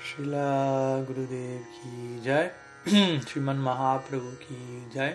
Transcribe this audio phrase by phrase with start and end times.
[0.00, 2.50] Srila Gurudev ki jai,
[3.26, 4.56] Sriman Mahaprabhu ki
[4.94, 5.14] jai,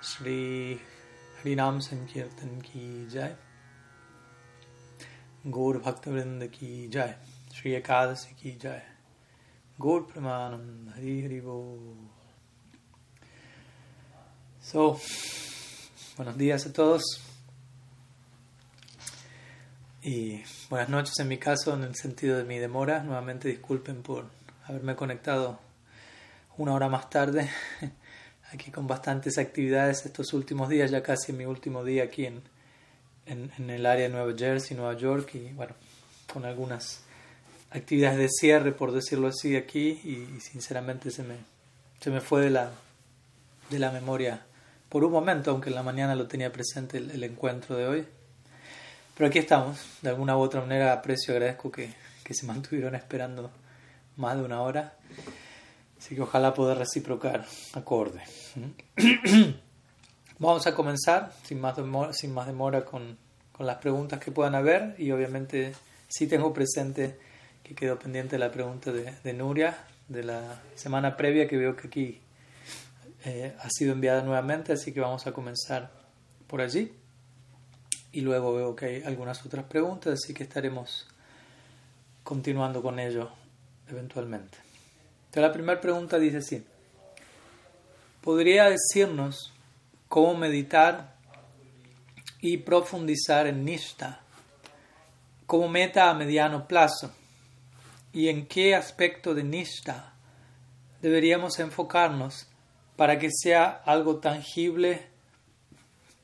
[0.00, 0.80] Sri
[1.38, 3.30] Harinam Sankirtan ki jai,
[5.50, 7.14] Gaur Bhaktavrinda ki jai,
[7.52, 8.80] Sri Ekadasi ki jai,
[9.78, 11.78] Gaur Pramanand, Hari Hari Bol.
[14.62, 14.98] So,
[16.16, 17.27] buenos días a todos.
[20.00, 23.02] Y buenas noches en mi caso, en el sentido de mi demora.
[23.02, 24.26] Nuevamente disculpen por
[24.64, 25.58] haberme conectado
[26.56, 27.50] una hora más tarde,
[28.52, 32.42] aquí con bastantes actividades estos últimos días, ya casi mi último día aquí en,
[33.26, 35.74] en, el área de Nueva Jersey, Nueva York, y bueno,
[36.32, 37.02] con algunas
[37.70, 41.34] actividades de cierre, por decirlo así, aquí, y, sinceramente se me,
[42.00, 42.70] se me fue de la,
[43.68, 44.46] de la memoria
[44.88, 48.06] por un momento, aunque en la mañana lo tenía presente el encuentro de hoy.
[49.18, 53.50] Pero aquí estamos, de alguna u otra manera aprecio, agradezco que, que, se mantuvieron esperando
[54.14, 54.94] más de una hora.
[55.98, 58.22] Así que ojalá poder reciprocar acorde.
[60.38, 63.18] Vamos a comenzar sin más demora, sin más demora con,
[63.50, 65.74] con, las preguntas que puedan haber y obviamente
[66.06, 67.18] sí tengo presente
[67.64, 71.88] que quedó pendiente la pregunta de, de Nuria de la semana previa que veo que
[71.88, 72.20] aquí
[73.24, 75.90] eh, ha sido enviada nuevamente, así que vamos a comenzar
[76.46, 76.92] por allí
[78.12, 81.06] y luego veo que hay algunas otras preguntas, así que estaremos
[82.22, 83.30] continuando con ello
[83.88, 84.58] eventualmente.
[85.26, 86.64] Entonces, la primera pregunta dice así,
[88.22, 89.52] ¿podría decirnos
[90.08, 91.14] cómo meditar
[92.40, 94.20] y profundizar en Nishta
[95.46, 97.12] como meta a mediano plazo?
[98.12, 100.14] ¿Y en qué aspecto de Nishta
[101.02, 102.46] deberíamos enfocarnos
[102.96, 105.06] para que sea algo tangible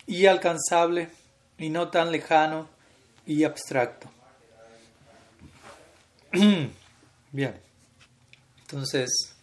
[0.06, 1.10] y alcanzable?
[1.58, 2.68] Y no tan lejano
[3.26, 4.10] y abstracto.
[7.32, 7.60] Bien,
[8.62, 9.34] entonces,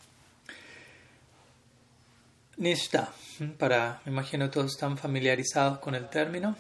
[2.58, 3.12] Nishta,
[3.58, 6.56] para, me imagino todos están familiarizados con el término.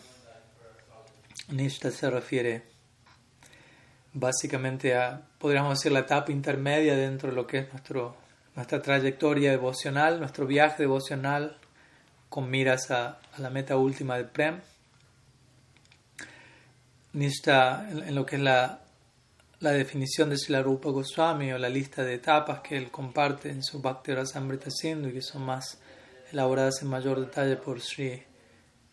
[1.49, 2.63] Nishta se refiere
[4.13, 8.15] básicamente a, podríamos decir, la etapa intermedia dentro de lo que es nuestro,
[8.55, 11.57] nuestra trayectoria devocional, nuestro viaje devocional
[12.29, 14.61] con miras a, a la meta última del Prem.
[17.13, 18.79] Nishta, en, lo que es la,
[19.59, 23.63] la definición de Srila Rupa Goswami o la lista de etapas que él comparte en
[23.63, 25.79] su Bhakti Rasamrita Sindhu y que son más
[26.31, 28.23] elaboradas en mayor detalle por Sri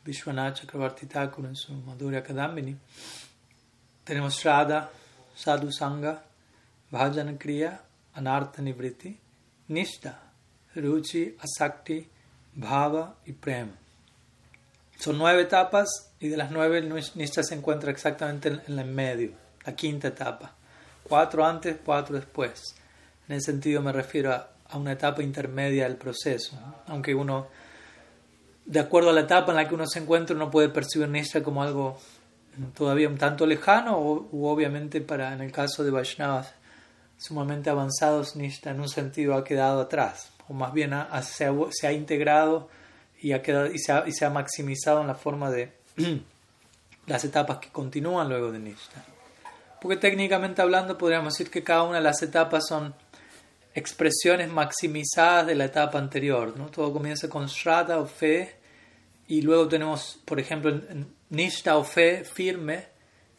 [0.05, 2.77] Vishwanath Chakravarti Thakur en su Madhurya Kadambini.
[4.05, 4.89] Tenemos Shraddha,
[5.37, 6.23] Sadhu Sangha,
[6.91, 7.79] Bhajana Kriya,
[8.17, 9.17] Anartha Nivriti,
[9.69, 10.17] Nishta,
[10.75, 12.07] Ruchi, Asakti,
[12.57, 13.73] Bhava y Prema.
[14.99, 16.83] Son nueve etapas y de las nueve
[17.15, 19.33] Nishta se encuentra exactamente en, el medio,
[19.65, 20.55] la quinta etapa.
[21.05, 22.75] Cuatro antes, cuatro después.
[23.29, 26.59] En ese sentido me refiero a, a una etapa intermedia del proceso.
[26.87, 27.49] Aunque uno,
[28.65, 31.43] de acuerdo a la etapa en la que uno se encuentra, uno puede percibir Nishta
[31.43, 31.99] como algo
[32.75, 36.53] todavía un tanto lejano o u obviamente para, en el caso de Vaishnavas
[37.17, 40.31] sumamente avanzados, Nishta en un sentido ha quedado atrás.
[40.49, 42.69] O más bien ha, se, ha, se ha integrado
[43.21, 45.78] y, ha quedado, y, se y se ha maximizado en la forma de
[47.07, 49.05] las etapas que continúan luego de Nishta.
[49.81, 52.95] Porque técnicamente hablando podríamos decir que cada una de las etapas son
[53.75, 56.57] expresiones maximizadas de la etapa anterior.
[56.57, 56.67] ¿no?
[56.67, 58.57] Todo comienza con Shraddha o fe
[59.29, 60.81] y luego tenemos, por ejemplo,
[61.31, 62.87] Nishta o fe firme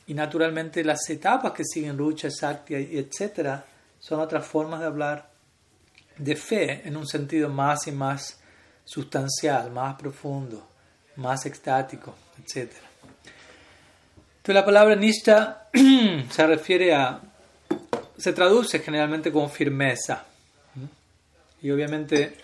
[0.07, 3.61] y naturalmente las etapas que siguen Rucha, Sakti, etc.
[3.99, 5.29] son otras formas de hablar
[6.17, 8.39] de fe en un sentido más y más
[8.85, 10.67] sustancial, más profundo,
[11.15, 12.71] más extático, etc.
[14.37, 15.69] Entonces la palabra nishta
[16.29, 17.21] se refiere a,
[18.17, 20.25] se traduce generalmente como firmeza.
[21.61, 22.37] Y obviamente,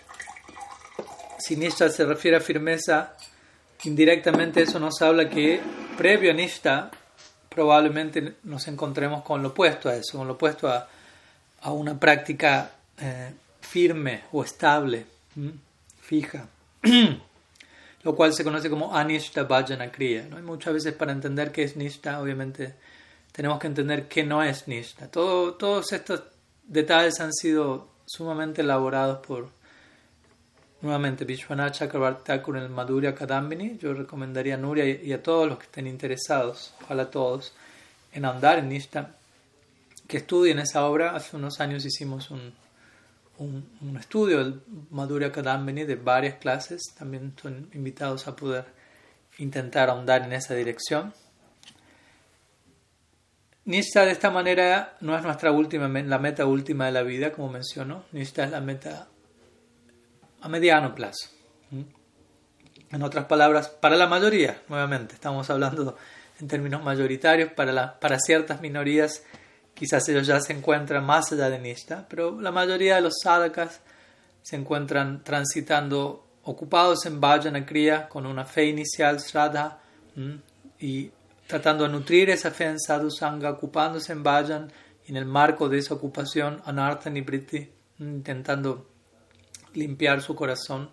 [1.38, 3.16] si nishta se refiere a firmeza,
[3.84, 5.60] indirectamente eso nos habla que
[5.96, 6.90] previo a nishta
[7.48, 10.86] probablemente nos encontremos con lo opuesto a eso, con lo opuesto a,
[11.62, 13.32] a una práctica eh,
[13.62, 15.06] firme o estable.
[16.00, 16.46] Fija,
[18.06, 20.28] lo cual se conoce como Anishta Bhajana Kriya.
[20.40, 22.76] muchas veces para entender qué es Nishta, obviamente
[23.32, 25.10] tenemos que entender qué no es Nishta.
[25.10, 26.22] Todo, todos estos
[26.62, 29.48] detalles han sido sumamente elaborados por,
[30.82, 33.76] nuevamente, Vishwanath en el Madhurya Kadambini.
[33.76, 37.54] Yo recomendaría a Nuria y a todos los que estén interesados, ojalá todos,
[38.12, 39.16] en andar en Nishta,
[40.06, 41.16] que estudien esa obra.
[41.16, 42.52] Hace unos años hicimos un
[43.38, 44.60] un, un, estudio del
[44.90, 46.82] Madhurya Kadambini de varias clases.
[46.98, 48.64] También son invitados a poder
[49.38, 51.12] intentar ahondar en esa dirección.
[53.66, 57.50] Nishta de esta manera no es nuestra última, la meta última de la vida, como
[57.50, 58.04] menciono.
[58.12, 59.08] Nishta es la meta
[60.40, 61.28] a mediano plazo.
[62.92, 65.96] En otras palabras, para la mayoría, nuevamente, estamos hablando
[66.40, 69.24] en términos mayoritarios, para, la, para ciertas minorías
[69.76, 73.80] quizás ellos ya se encuentran más allá de Nishta, pero la mayoría de los sadhakas
[74.42, 79.78] se encuentran transitando ocupados en Vajana Kriya con una fe inicial, Shraddha,
[80.80, 81.10] y
[81.46, 84.72] tratando de nutrir esa fe en Sadhu Sangha, ocupándose en Vajan
[85.06, 87.68] y en el marco de esa ocupación, Anartha Nibriti,
[87.98, 88.88] intentando
[89.74, 90.90] limpiar su corazón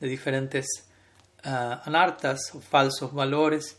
[0.00, 0.66] de diferentes
[1.44, 3.78] uh, anartas o falsos valores.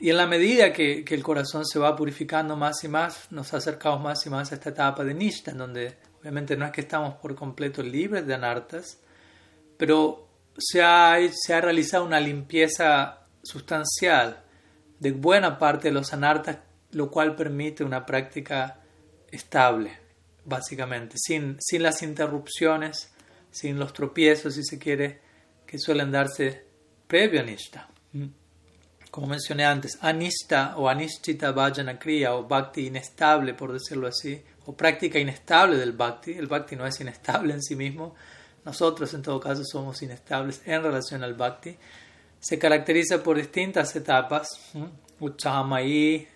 [0.00, 4.00] Y en la medida que, el corazón se va purificando más y más, nos acercamos
[4.00, 7.14] más y más a esta etapa de Nishta, en donde obviamente no es que estamos
[7.14, 9.00] por completo libres de anartas,
[9.76, 11.16] pero se ha,
[11.60, 14.44] realizado una limpieza sustancial
[15.00, 16.58] de buena parte de los anartas,
[16.92, 18.80] lo cual permite una práctica
[19.30, 19.98] estable,
[20.44, 23.12] básicamente, sin, las interrupciones,
[23.50, 25.20] sin los tropiezos, si se quiere,
[25.66, 26.64] que suelen darse
[27.08, 27.88] previo a Nishta.
[29.18, 34.76] Como mencioné antes, Anista o Anishchita Vajana Kriya o Bhakti inestable, por decirlo así, o
[34.76, 36.34] práctica inestable del Bhakti.
[36.34, 38.14] El Bhakti no es inestable en sí mismo.
[38.64, 41.76] Nosotros, en todo caso, somos inestables en relación al Bhakti
[42.38, 44.50] se caracteriza por distintas etapas,
[45.18, 46.28] Uchamayi,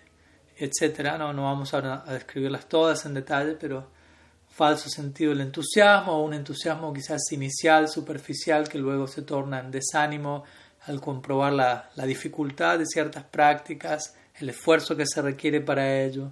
[0.57, 1.15] etc.
[1.17, 3.87] No, no vamos a, a describirlas todas en detalle, pero
[4.49, 10.43] falso sentido del entusiasmo, un entusiasmo quizás inicial, superficial, que luego se torna en desánimo
[10.85, 16.31] al comprobar la, la dificultad de ciertas prácticas, el esfuerzo que se requiere para ello,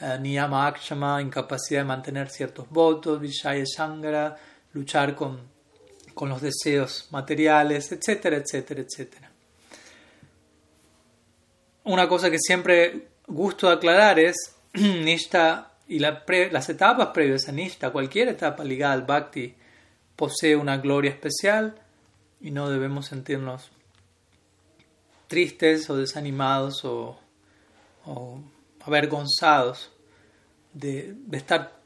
[0.00, 4.36] uh, niyama akshama, incapacidad de mantener ciertos votos, vishaya sangara,
[4.72, 5.56] luchar con
[6.16, 9.30] con los deseos materiales, etcétera, etcétera, etcétera.
[11.84, 18.28] Una cosa que siempre gusto aclarar es Nishta y las etapas previas a Nishta, cualquier
[18.28, 19.54] etapa ligada al Bhakti,
[20.16, 21.78] posee una gloria especial
[22.40, 23.70] y no debemos sentirnos
[25.26, 27.18] tristes o desanimados o,
[28.84, 29.90] avergonzados
[30.72, 31.80] de, estar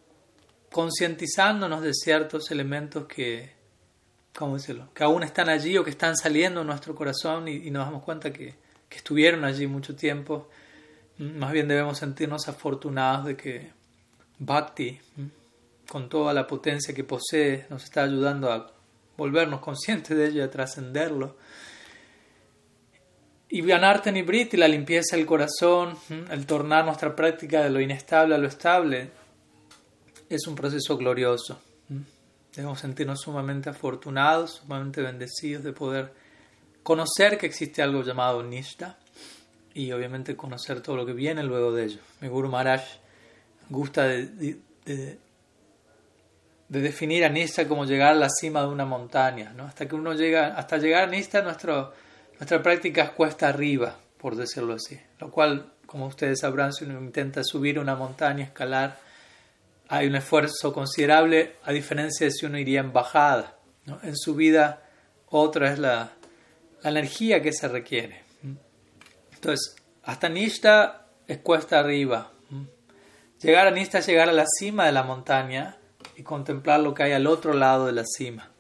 [0.71, 3.53] concientizándonos de ciertos elementos que,
[4.35, 4.89] ¿cómo decirlo?
[4.95, 8.33] Que aún están allí o que están saliendo en nuestro corazón y, nos damos cuenta
[8.33, 8.55] que,
[8.89, 10.49] que, estuvieron allí mucho tiempo.
[11.19, 13.73] Más bien debemos sentirnos afortunados de que
[14.39, 15.01] Bhakti,
[15.89, 18.73] con toda la potencia que posee, nos está ayudando a
[19.17, 21.37] volvernos conscientes de ello y a trascenderlo.
[23.53, 24.23] Y Vyanartan y
[24.57, 25.97] la limpieza del corazón,
[26.31, 29.11] el tornar nuestra práctica de lo inestable a lo estable,
[30.29, 31.61] es un proceso glorioso.
[32.55, 36.13] Debemos sentirnos sumamente afortunados, sumamente bendecidos de poder
[36.85, 38.97] conocer que existe algo llamado Nishta
[39.75, 42.01] y obviamente conocer todo lo que viene luego de ello.
[42.21, 42.83] Mi Guru Maharaj
[43.69, 45.19] gusta de, de,
[46.69, 49.53] definir a Nishta como llegar a la cima de una montaña.
[49.57, 49.65] ¿no?
[49.65, 51.93] Hasta que uno llega, hasta llegar a Nishta, nuestro,
[52.41, 54.99] nuestra práctica es cuesta arriba, por decirlo así.
[55.19, 58.99] Lo cual, como ustedes sabrán, si uno intenta subir una montaña, escalar,
[59.89, 63.59] hay un esfuerzo considerable a diferencia de si uno iría en bajada.
[64.03, 64.89] En su vida
[65.27, 66.13] otra es la,
[66.83, 68.23] la, energía que se requiere.
[69.35, 72.33] Entonces, hasta Nishta es cuesta arriba.
[73.43, 75.77] Llegar a Nishta es llegar a la cima de la montaña
[76.17, 78.51] y contemplar lo que hay al otro lado de la cima.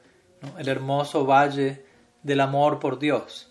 [0.58, 1.86] El hermoso valle
[2.22, 3.49] del amor por Dios,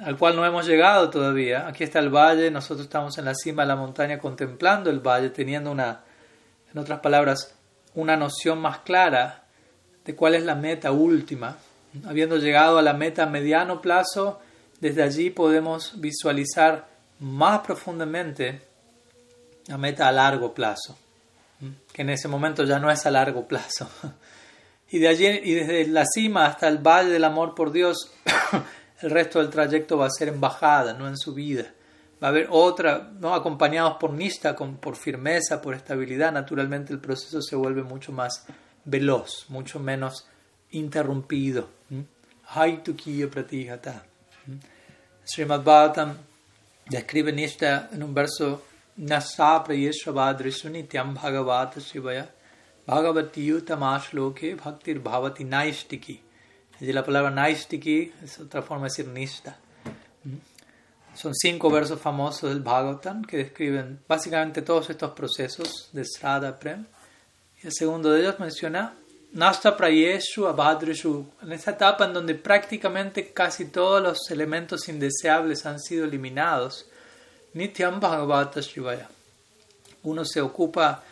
[0.00, 1.66] al cual no hemos llegado todavía.
[1.66, 5.30] Aquí está el valle, nosotros estamos en la cima de la montaña contemplando el valle,
[5.30, 6.00] teniendo una
[6.72, 7.54] en otras palabras,
[7.94, 9.44] una noción más clara
[10.04, 11.56] de cuál es la meta última.
[12.06, 14.40] Habiendo llegado a la meta a mediano plazo,
[14.80, 16.86] desde allí podemos visualizar
[17.20, 18.60] más profundamente
[19.68, 20.98] la meta a largo plazo,
[21.92, 23.88] que en ese momento ya no es a largo plazo.
[24.88, 28.12] Y de allí y desde la cima hasta el valle del amor por Dios,
[29.00, 31.66] el resto del trayecto va a ser en bajada, no en subida
[32.22, 33.34] va a haber otra, ¿no?
[33.34, 38.46] acompañados por nista, con, por firmeza, por estabilidad, naturalmente el proceso se vuelve mucho más
[38.84, 40.26] veloz, mucho menos
[40.70, 41.68] interrumpido.
[42.48, 44.04] Haitukiya pratihata.
[45.24, 46.16] Srimad Bhagavatam
[46.88, 48.62] describe nista en un verso
[48.98, 52.28] Nasa prayeshvadrisunityam bhagavata shivaya
[52.88, 56.20] bhagavati utamashloke bhaktir bhavati naistiki.
[56.80, 59.56] Y la palabra naistiki es otra forma de decir nista.
[61.14, 66.84] Son cinco versos famosos del Bhagavatam que describen básicamente todos estos procesos de Srada Prem.
[67.62, 68.94] El segundo de ellos menciona
[69.32, 75.80] Nasta Prayeshu Abhadrishu, en esta etapa en donde prácticamente casi todos los elementos indeseables han
[75.80, 76.86] sido eliminados.
[77.54, 79.08] Nityam Bhagavata Shivaya.
[80.02, 81.02] uno se ocupa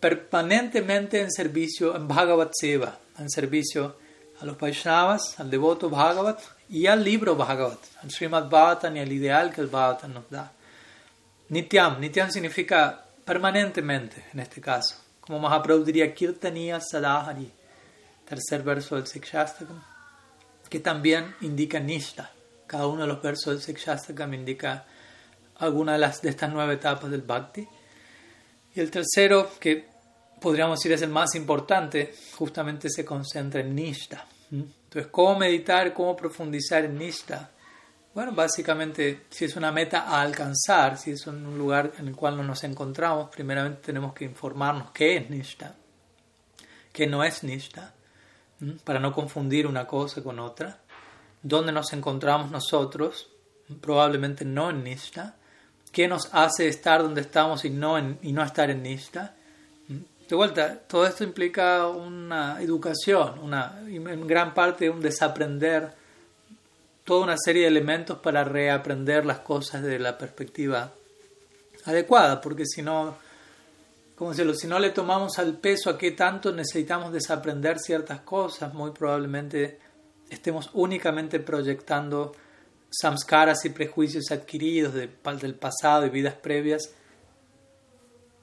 [0.00, 3.96] permanentemente en servicio en Bhagavat Seva, en servicio
[4.44, 9.10] a los Vaishnavas, al devoto Bhagavat y al libro Bhagavat, al Srimad Bhavatan y al
[9.10, 10.52] ideal que el Bhavatan nos da.
[11.48, 17.50] Nityam, Nityam significa permanentemente en este caso, como Mahaprabhu diría Kirtaniya Sadahari,
[18.26, 19.82] tercer verso del Sikshastakam,
[20.68, 22.30] que también indica Nishta.
[22.66, 24.84] Cada uno de los versos del Sikshastakam indica
[25.56, 27.66] alguna de, las, de estas nueve etapas del Bhakti.
[28.74, 29.88] Y el tercero, que
[30.38, 34.26] podríamos decir es el más importante, justamente se concentra en Nishta.
[34.62, 37.50] Entonces, ¿cómo meditar, cómo profundizar en Nishta?
[38.14, 42.36] Bueno, básicamente, si es una meta a alcanzar, si es un lugar en el cual
[42.36, 45.74] no nos encontramos, primeramente tenemos que informarnos qué es Nishta,
[46.92, 47.92] qué no es Nishta,
[48.84, 50.78] para no confundir una cosa con otra.
[51.42, 53.28] ¿Dónde nos encontramos nosotros?
[53.80, 55.36] Probablemente no en Nishta.
[55.90, 59.34] ¿Qué nos hace estar donde estamos y no, y no estar en Nishta?
[60.28, 65.92] De vuelta, todo esto implica una educación, una, en gran parte un desaprender
[67.04, 70.90] toda una serie de elementos para reaprender las cosas de la perspectiva
[71.84, 73.18] adecuada, porque si no,
[74.14, 78.72] como decirlo, si no le tomamos al peso a qué tanto necesitamos desaprender ciertas cosas,
[78.72, 79.78] muy probablemente
[80.30, 82.34] estemos únicamente proyectando
[82.88, 86.94] samskaras y prejuicios adquiridos de, del pasado y vidas previas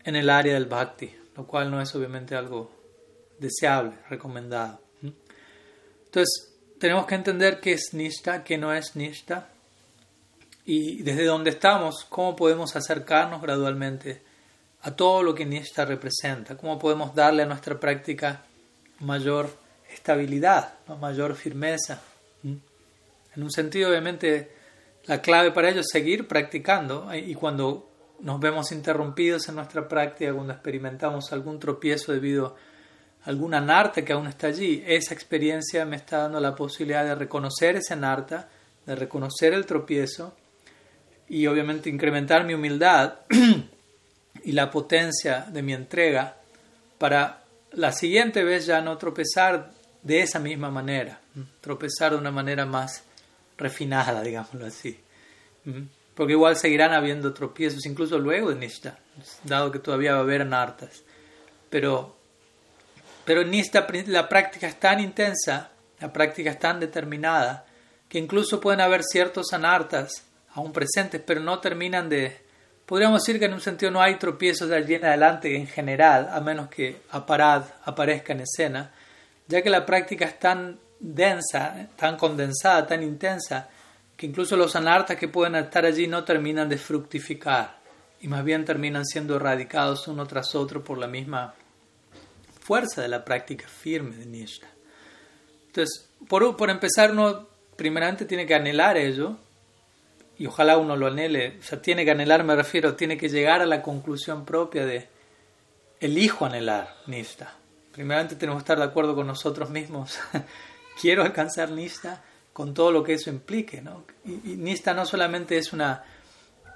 [0.03, 2.69] en el área del bhakti lo cual no es obviamente algo
[3.39, 4.79] deseable, recomendado.
[6.05, 9.50] Entonces, tenemos que entender qué es Nishta, qué no es Nishta,
[10.65, 14.21] y desde donde estamos, cómo podemos acercarnos gradualmente
[14.83, 18.43] a todo lo que Nishta representa, cómo podemos darle a nuestra práctica
[19.00, 19.50] mayor
[19.91, 22.03] estabilidad, mayor firmeza.
[22.43, 24.51] En un sentido, obviamente,
[25.05, 27.90] la clave para ello es seguir practicando y cuando
[28.21, 32.55] nos vemos interrumpidos en nuestra práctica cuando experimentamos algún tropiezo debido
[33.25, 34.83] a alguna narta que aún está allí.
[34.85, 38.49] Esa experiencia me está dando la posibilidad de reconocer esa narta,
[38.85, 40.35] de reconocer el tropiezo
[41.29, 43.19] y obviamente incrementar mi humildad
[44.43, 46.37] y la potencia de mi entrega
[46.97, 49.71] para la siguiente vez ya no tropezar
[50.03, 51.19] de esa misma manera,
[51.61, 53.03] tropezar de una manera más
[53.57, 54.99] refinada, digámoslo así
[56.15, 58.97] porque igual seguirán habiendo tropiezos incluso luego de Nishta,
[59.43, 61.03] dado que todavía va a haber anartas.
[61.69, 62.15] Pero,
[63.25, 67.65] pero en Nishta la práctica es tan intensa, la práctica es tan determinada,
[68.09, 72.41] que incluso pueden haber ciertos anartas aún presentes, pero no terminan de...
[72.85, 76.27] Podríamos decir que en un sentido no hay tropiezos de allí en adelante en general,
[76.29, 78.91] a menos que Aparad aparezca en escena,
[79.47, 83.69] ya que la práctica es tan densa, tan condensada, tan intensa,
[84.21, 87.79] que incluso los anartas que pueden estar allí no terminan de fructificar
[88.19, 91.55] y más bien terminan siendo erradicados uno tras otro por la misma
[92.59, 94.67] fuerza de la práctica firme de Nishta.
[95.65, 99.37] Entonces, por, por empezar, uno primeramente tiene que anhelar ello
[100.37, 103.63] y ojalá uno lo anhele, o sea, tiene que anhelar, me refiero, tiene que llegar
[103.63, 105.09] a la conclusión propia de
[105.99, 107.55] elijo anhelar Nishta.
[107.91, 110.19] Primeramente tenemos que estar de acuerdo con nosotros mismos.
[111.01, 112.23] Quiero alcanzar Nishta
[112.53, 113.81] con todo lo que eso implique.
[113.81, 114.05] ¿no?
[114.25, 116.03] Y, Nista no solamente es una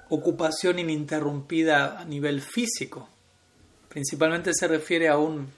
[0.08, 3.08] ocupación ininterrumpida a nivel físico,
[3.88, 5.50] principalmente se refiere a un,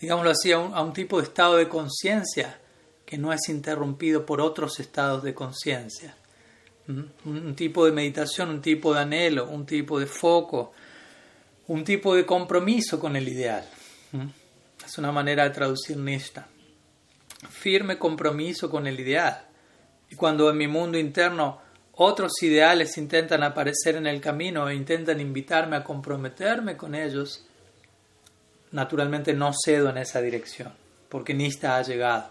[0.00, 2.58] digámoslo así, a un, tipo de estado de conciencia
[3.06, 6.16] que no es interrumpido por otros estados de conciencia.
[6.86, 7.02] ¿Mm?
[7.26, 10.72] Un, tipo de meditación, un tipo de anhelo, un tipo de foco,
[11.68, 13.64] un tipo de compromiso con el ideal.
[14.12, 14.26] ¿Mm?
[14.84, 16.48] Es una manera de traducir Nista
[17.48, 19.46] firme compromiso con el ideal.
[20.10, 21.60] Y cuando en mi mundo interno
[21.92, 27.44] otros ideales intentan aparecer en el camino e intentan invitarme a comprometerme con ellos,
[28.70, 30.72] naturalmente no cedo en esa dirección,
[31.08, 32.30] porque Nista ha llegado.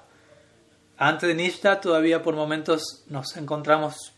[0.97, 4.13] Antes de Nista todavía por momentos nos encontramos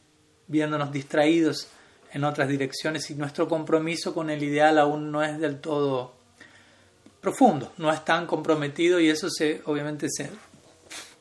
[0.48, 1.68] viéndonos distraídos
[2.14, 6.14] en otras direcciones y nuestro compromiso con el ideal aún no es del todo
[7.22, 10.30] profundo, no es tan comprometido y eso se obviamente se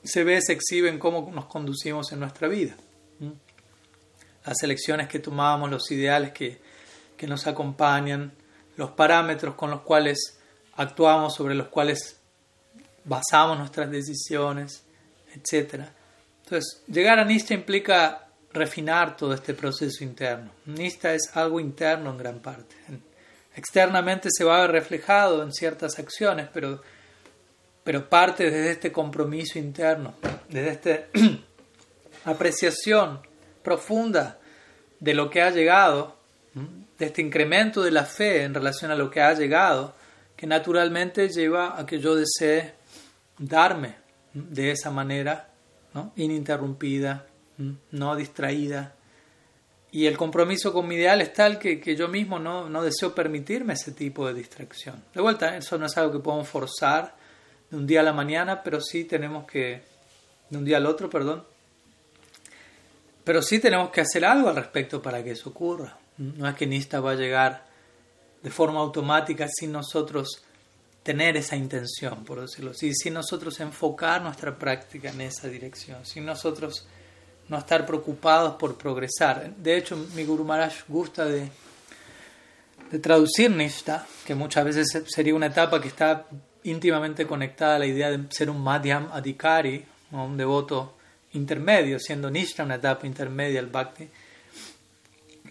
[0.09, 2.75] se ve, se exhibe en cómo nos conducimos en nuestra vida.
[4.45, 6.61] Las elecciones que tomamos, los ideales que,
[7.17, 8.33] que nos acompañan,
[8.77, 10.39] los parámetros con los cuales
[10.77, 12.19] actuamos, sobre los cuales
[13.05, 14.85] basamos nuestras decisiones,
[15.35, 15.85] etc.
[16.45, 20.51] Entonces, llegar a Nista implica refinar todo este proceso interno.
[20.67, 22.77] Nista es algo interno en gran parte.
[23.55, 26.81] Externamente se va a ver reflejado en ciertas acciones, pero
[27.89, 30.13] pero parte desde este compromiso interno,
[30.51, 31.07] desde esta
[32.31, 33.21] apreciación
[33.63, 34.39] profunda
[35.01, 36.19] de lo que ha llegado
[36.99, 39.95] de este incremento de la fe en relación a lo que ha llegado,
[40.37, 42.75] que naturalmente lleva a que yo desee
[43.39, 43.95] darme
[44.35, 45.49] de esa manera,
[45.95, 46.13] ¿no?
[46.17, 47.25] ininterrumpida,
[47.93, 48.97] no distraída.
[49.93, 53.15] Y el compromiso con mi ideal es tal que, que yo mismo no, no, deseo
[53.15, 55.05] permitirme ese tipo de distracción.
[55.15, 57.17] De vuelta, eso no es algo que podemos forzar
[57.71, 59.83] de un día a la mañana, pero sí tenemos que,
[60.51, 61.45] de un día al otro, perdón,
[63.25, 65.99] pero sí tenemos que hacer algo al respecto para que eso ocurra.
[66.17, 67.67] No es que Nista va a llegar
[68.43, 70.43] de forma automática sin nosotros
[71.03, 76.25] tener esa intención, por decirlo así, sin nosotros enfocar nuestra práctica en esa dirección, sin
[76.25, 76.87] nosotros
[77.49, 79.55] no estar preocupados por progresar.
[79.57, 81.51] De hecho, mi Guru Maharaj gusta de,
[82.91, 86.27] de traducir Nishta, que muchas veces sería una etapa que está
[86.65, 90.97] íntimamente conectada a la idea de ser un Madhyam Adhikari, un devoto
[91.33, 94.09] intermedio, siendo Nishta una etapa intermedia al Bhakti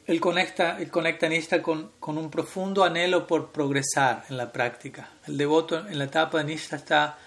[0.07, 5.09] él conecta, él conecta con, con, un profundo anhelo por progresar en la práctica.
[5.27, 7.17] El devoto en la etapa de Nishta está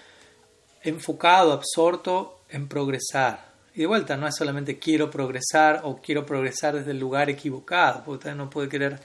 [0.81, 3.51] enfocado, absorto en progresar.
[3.75, 8.03] Y de vuelta, no es solamente quiero progresar o quiero progresar desde el lugar equivocado,
[8.03, 8.99] porque usted no puede querer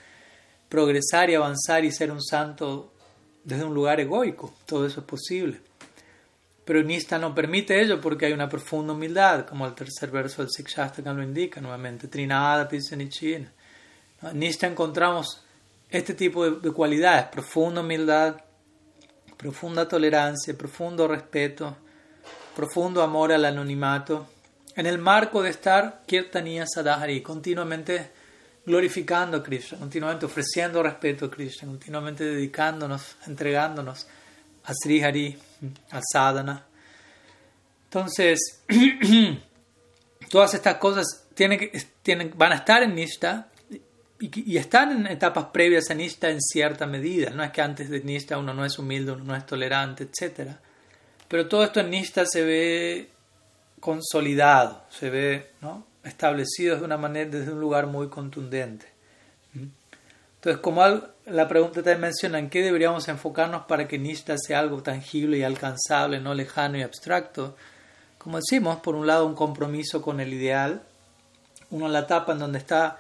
[0.71, 2.95] progresar y avanzar y ser un santo
[3.47, 4.53] desde un lugar egoico.
[4.67, 5.61] Todo eso es posible.
[6.65, 10.51] Pero Nista no permite ello porque hay una profunda humildad, como el tercer verso del
[10.51, 12.09] Sikshastakam lo indica nuevamente.
[12.09, 13.53] Trinada Pisanichina.
[14.23, 15.45] En Nishta encontramos
[15.89, 18.37] este tipo de, cualidades, profunda humildad,
[19.37, 21.77] profunda tolerancia, profundo respeto,
[22.57, 24.27] profundo amor al anonimato,
[24.75, 28.11] en el marco de estar Kirtaniya Sadhari, continuamente
[28.67, 34.07] glorificando a Krishna, continuamente ofreciendo respeto a Krishna, continuamente dedicándonos, entregándonos
[34.65, 35.39] a Sri Hari,
[35.93, 36.67] a Sadhana.
[37.85, 38.65] Entonces,
[40.31, 41.71] todas estas cosas tienen,
[42.03, 43.49] tienen, van a estar en Nishta
[44.19, 47.31] y, están en etapas previas a Nishta en cierta medida.
[47.31, 50.51] No es que antes de Nishta uno no es humilde, uno no es tolerante, etc.
[51.29, 53.11] Pero todo esto en Nishta se ve
[53.79, 55.87] consolidado, se ve ¿no?
[56.07, 58.87] Establecido de una manera, desde un lugar muy contundente.
[59.55, 59.67] ¿Mm?
[60.37, 60.83] Entonces, como
[61.27, 65.43] la pregunta te menciona, ¿en qué deberíamos enfocarnos para que Nishta sea algo tangible y
[65.43, 67.57] alcanzable, no lejano y abstracto?
[68.19, 70.83] Como decimos, por un lado un compromiso con el ideal,
[71.71, 72.99] uno en la etapa en donde está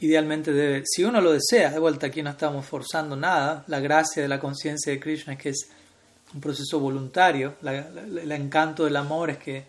[0.00, 4.28] idealmente si uno lo desea, de vuelta aquí no estamos forzando nada, la gracia de
[4.28, 5.68] la conciencia de Krishna es que es
[6.34, 9.64] un proceso voluntario, el encanto del amor es que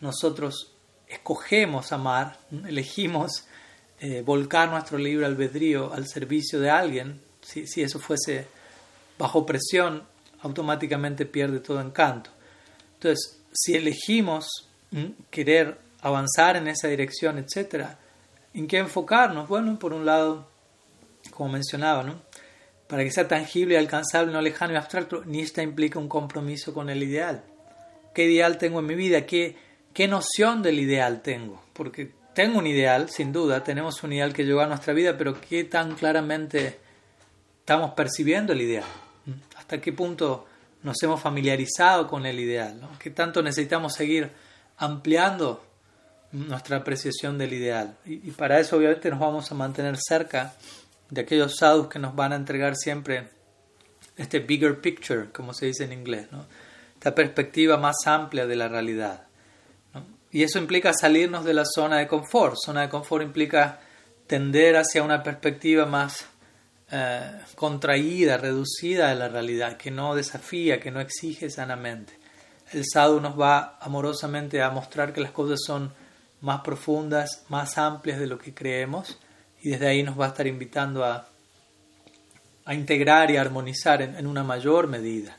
[0.00, 0.71] nosotros
[1.12, 3.46] escogemos amar, elegimos
[4.00, 8.46] eh, volcar nuestro libre albedrío al servicio de alguien, si, si eso fuese
[9.18, 10.02] bajo presión,
[10.40, 12.30] automáticamente pierde todo encanto.
[12.94, 14.68] Entonces, si elegimos
[15.30, 17.98] querer avanzar en esa dirección, etcétera,
[18.54, 19.48] ¿En qué enfocarnos?
[19.48, 20.46] Bueno, por un lado,
[21.30, 22.20] como mencionaba, ¿no?
[22.86, 26.90] para que sea tangible y alcanzable, no lejano y abstracto, Nista implica un compromiso con
[26.90, 27.42] el ideal.
[28.14, 29.24] ¿Qué ideal tengo en mi vida?
[29.24, 29.56] ¿Qué,
[29.94, 31.62] ¿Qué noción del ideal tengo?
[31.72, 35.38] Porque tengo un ideal, sin duda, tenemos un ideal que llegó a nuestra vida, pero
[35.40, 36.78] ¿qué tan claramente
[37.60, 38.84] estamos percibiendo el ideal?
[39.56, 40.46] ¿Hasta qué punto
[40.82, 42.80] nos hemos familiarizado con el ideal?
[42.98, 44.30] ¿Qué tanto necesitamos seguir
[44.78, 45.62] ampliando
[46.32, 47.96] nuestra apreciación del ideal.
[48.04, 50.54] Y, para eso obviamente nos vamos a mantener cerca
[51.10, 53.28] de aquellos sadhus que nos van a entregar siempre
[54.16, 56.46] este bigger picture, como se dice en inglés, ¿no?
[56.94, 59.26] esta perspectiva más amplia de la realidad.
[60.32, 62.56] Y eso implica salirnos de la zona de confort.
[62.56, 63.80] Zona de confort implica
[64.26, 66.24] tender hacia una perspectiva más
[66.90, 72.18] eh, contraída, reducida de la realidad, que no desafía, que no exige sanamente.
[72.72, 75.92] El sadhu nos va amorosamente a mostrar que las cosas son
[76.40, 79.18] más profundas, más amplias de lo que creemos
[79.62, 81.28] y desde ahí nos va a estar invitando a,
[82.64, 85.36] a integrar y armonizar en, una mayor medida.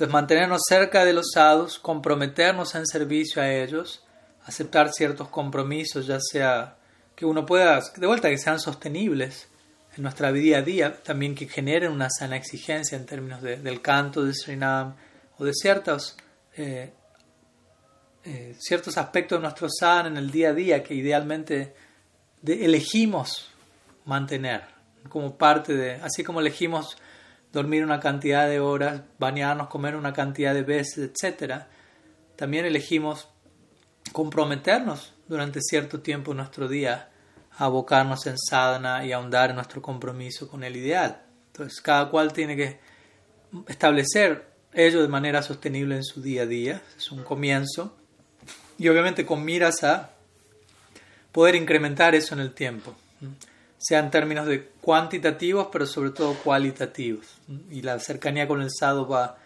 [0.00, 4.02] Entonces mantenernos cerca de los sadhus, comprometernos en servicio a ellos,
[4.46, 6.78] aceptar ciertos compromisos, ya sea
[7.14, 9.48] que uno pueda, de vuelta, que sean sostenibles
[9.94, 14.24] en nuestra día a día, también que generen una sana exigencia en términos del canto
[14.24, 14.96] de Srinam
[15.36, 16.16] o de ciertos
[16.56, 16.94] eh,
[18.24, 21.74] eh, ciertos aspectos de nuestro sadhana en el día a día que idealmente
[22.42, 23.50] elegimos
[24.06, 24.62] mantener
[25.10, 26.96] como parte de, así como elegimos
[27.52, 31.64] dormir una cantidad de horas, bañarnos, comer una cantidad de veces, etc.,
[32.36, 33.28] también elegimos
[34.12, 37.10] comprometernos durante cierto tiempo en nuestro día
[37.58, 41.22] a abocarnos en sadhana y ahondar en nuestro compromiso con el ideal.
[41.48, 42.80] Entonces, cada cual tiene que
[43.68, 47.96] establecer ello de manera sostenible en su día a día, es un comienzo,
[48.78, 50.12] y obviamente con miras a
[51.32, 52.94] poder incrementar eso en el tiempo.
[53.80, 57.26] Sea en términos de cuantitativos, pero sobre todo cualitativos.
[57.70, 59.38] Y la cercanía con el sadhu va,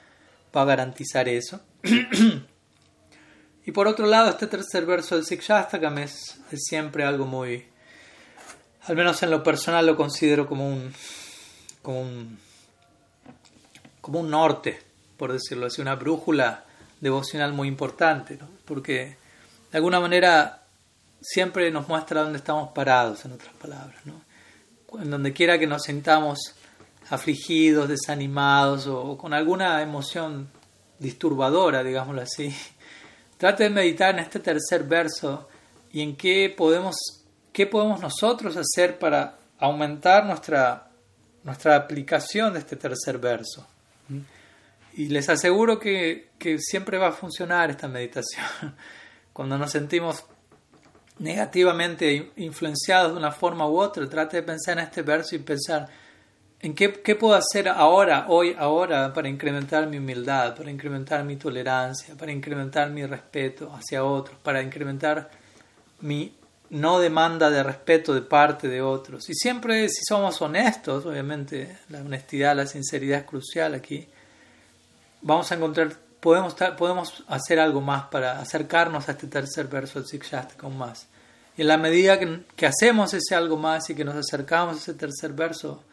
[0.55, 1.61] va a garantizar eso.
[3.65, 7.65] y por otro lado, este tercer verso del Sikshastakam es, es siempre algo muy,
[8.83, 10.93] al menos en lo personal lo considero como un,
[11.81, 12.39] como un,
[14.01, 14.83] como un norte,
[15.17, 16.65] por decirlo así, una brújula
[17.01, 19.17] devocional muy importante, porque
[19.71, 20.65] de alguna manera
[21.21, 24.05] siempre nos muestra dónde estamos parados, en otras palabras.
[24.05, 24.24] ¿no?
[25.01, 26.55] En donde quiera que nos sintamos
[27.11, 30.49] afligidos, desanimados o, con alguna emoción
[30.99, 32.55] disturbadora, digámoslo así,
[33.39, 35.49] trate de meditar en este tercer verso
[35.93, 36.97] y en qué podemos,
[37.53, 40.89] qué podemos nosotros hacer para aumentar nuestra,
[41.43, 43.67] nuestra aplicación de este tercer verso.
[44.97, 48.47] Y les aseguro que, que siempre va a funcionar esta meditación.
[49.33, 50.25] Cuando nos sentimos
[51.19, 55.89] negativamente influenciados de una forma u otra, trate de pensar en este verso y pensar
[56.61, 61.37] en qué, qué, puedo hacer ahora, hoy, ahora, para incrementar mi humildad, para incrementar mi
[61.37, 65.31] tolerancia, para incrementar mi respeto hacia otros, para incrementar
[66.01, 66.35] mi
[66.71, 69.29] no demanda de respeto de parte de otros.
[69.29, 74.09] Y siempre, si somos honestos, obviamente la honestidad, la sinceridad es crucial aquí,
[75.21, 75.93] vamos a encontrar
[76.25, 81.07] podemos, podemos hacer algo más para acercarnos a este tercer verso del con más.
[81.55, 84.95] Y en la medida que, hacemos ese algo más y que nos acercamos a ese
[84.95, 85.85] tercer verso,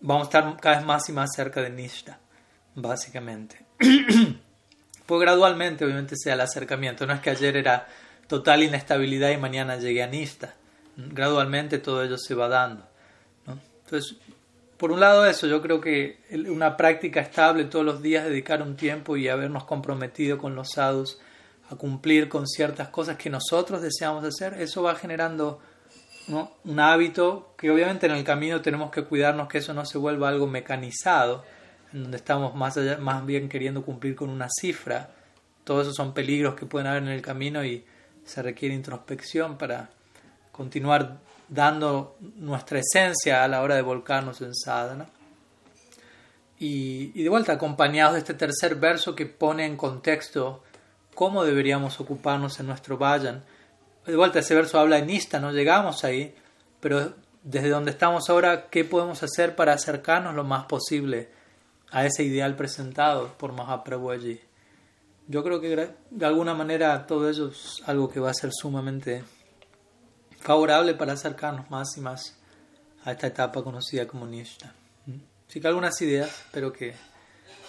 [0.00, 2.18] vamos a estar cada vez más y más cerca de Nishta,
[2.76, 3.66] básicamente.
[5.06, 7.06] pues gradualmente, obviamente, sea el acercamiento.
[7.06, 7.86] No es que ayer era
[8.26, 10.54] total inestabilidad y mañana llegué a Nishta.
[10.96, 12.88] Gradualmente todo ello se va dando.
[13.84, 14.16] Entonces,
[14.78, 18.76] por un lado eso, yo creo que una práctica estable todos los días, dedicar un
[18.76, 21.18] tiempo y habernos comprometido con los sadhus
[21.68, 25.60] a cumplir con ciertas cosas que nosotros deseamos hacer, eso va generando
[26.64, 30.28] un hábito que obviamente en el camino tenemos que cuidarnos que eso no se vuelva
[30.28, 31.44] algo mecanizado,
[31.92, 35.10] en donde estamos más, allá, más bien queriendo cumplir con una cifra.
[35.64, 37.84] Todos esos son peligros que pueden haber en el camino y
[38.24, 39.88] se requiere introspección para
[40.52, 45.08] continuar dando nuestra esencia a la hora de volcarnos en sadhana.
[46.58, 50.62] Y, de vuelta, acompañados de este tercer verso que pone en contexto
[51.14, 53.44] cómo deberíamos ocuparnos en nuestro vayan.
[54.04, 56.34] De vuelta, ese verso habla en Ista, no llegamos ahí,
[56.80, 61.30] pero desde donde estamos ahora, ¿qué podemos hacer para acercarnos lo más posible
[61.90, 64.40] a ese ideal presentado por Mahaprabhu allí?
[65.28, 69.22] Yo creo que de alguna manera todo eso es algo que va a ser sumamente
[70.38, 72.36] favorable para acercarnos más y más
[73.04, 74.72] a esta etapa conocida como Nishta.
[75.06, 75.16] ¿Mm?
[75.48, 76.94] Así que algunas ideas, espero que,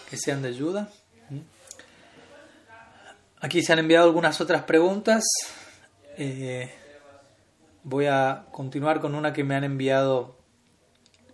[0.10, 0.90] que sean de ayuda.
[1.30, 1.40] ¿Mm?
[3.42, 5.24] Aquí se han enviado algunas otras preguntas.
[6.18, 6.74] Eh,
[7.84, 10.38] voy a continuar con una que me han enviado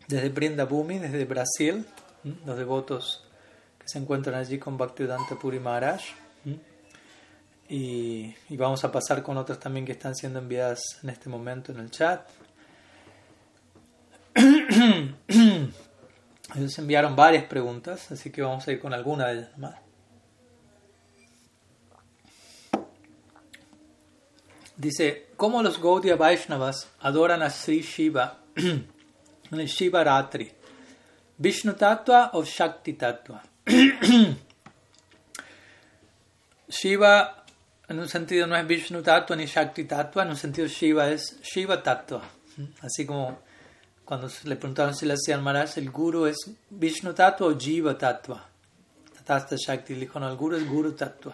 [0.07, 1.85] desde Brinda Bhumi, desde Brasil,
[2.23, 2.45] ¿Mm?
[2.45, 3.23] los devotos
[3.79, 6.01] que se encuentran allí con Bhaktivedanta Puri Maharaj.
[7.67, 11.79] Y, vamos a pasar con otras también que están siendo enviadas en este momento en
[11.79, 12.29] el chat.
[16.55, 19.75] Ellos enviaron varias preguntas, así que vamos a ir con alguna de ellas más.
[24.77, 28.87] Dice, ¿cómo los Gaudiya Vaishnavas adoran a Sri Shiva en
[29.51, 30.51] el Shiva Ratri?
[31.37, 33.41] ¿Vishnu Tattva o Shakti Tattva?
[36.69, 37.44] Shiva
[37.87, 41.41] en un sentido no es Vishnu Tattva ni Shakti Tattva, en un sentido Shiva es
[41.41, 42.21] Shiva Tattva.
[42.81, 43.39] Así como
[44.03, 46.37] cuando le preguntaron si le hacían Maharaj, el guru es
[46.69, 48.47] Vishnu Tattva o Jiva Tattva.
[49.15, 51.33] Tatasta Shakti le dijo, no, el guru es Guru Tattva.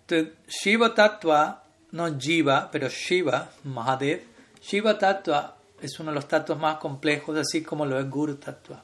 [0.00, 4.22] Entonces, Shiva Tattva, no Jiva, pero Shiva, Mahadev,
[4.62, 8.82] Shiva Tattva es uno de los tatuos más complejos, así como lo es Guru Tattva.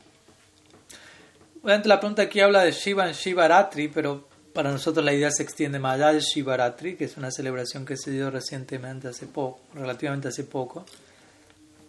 [1.63, 4.28] Obviamente la pregunta aquí habla de Shiva en Shiva Ratri, pero
[4.59, 7.97] para nosotros la idea se extiende más allá del Shivaratri, que es una celebración que
[7.97, 10.85] se dio recientemente, hace poco, relativamente hace poco.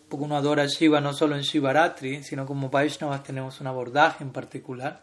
[0.07, 4.29] Porque uno adora Shiva no solo en Shivaratri, sino como Vaishnavas tenemos un abordaje en
[4.29, 5.01] particular.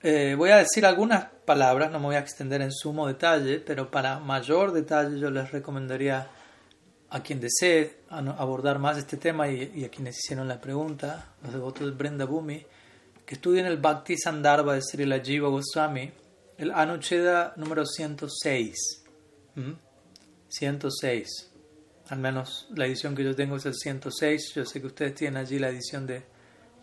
[0.00, 3.90] Eh, voy a decir algunas palabras, no me voy a extender en sumo detalle, pero
[3.90, 6.28] para mayor detalle yo les recomendaría
[7.10, 11.84] a quien desee abordar más este tema y, a quienes hicieron la pregunta, los devotos
[11.84, 12.64] de Brenda Bhumi,
[13.26, 16.12] que estudien el Bhakti Sandarbha de Sri Jiva Goswami,
[16.58, 19.02] el Anucheda número 106.
[20.48, 21.50] 106.
[22.08, 24.52] Al menos la edición que yo tengo es el 106.
[24.54, 26.22] Yo sé que ustedes tienen allí la edición de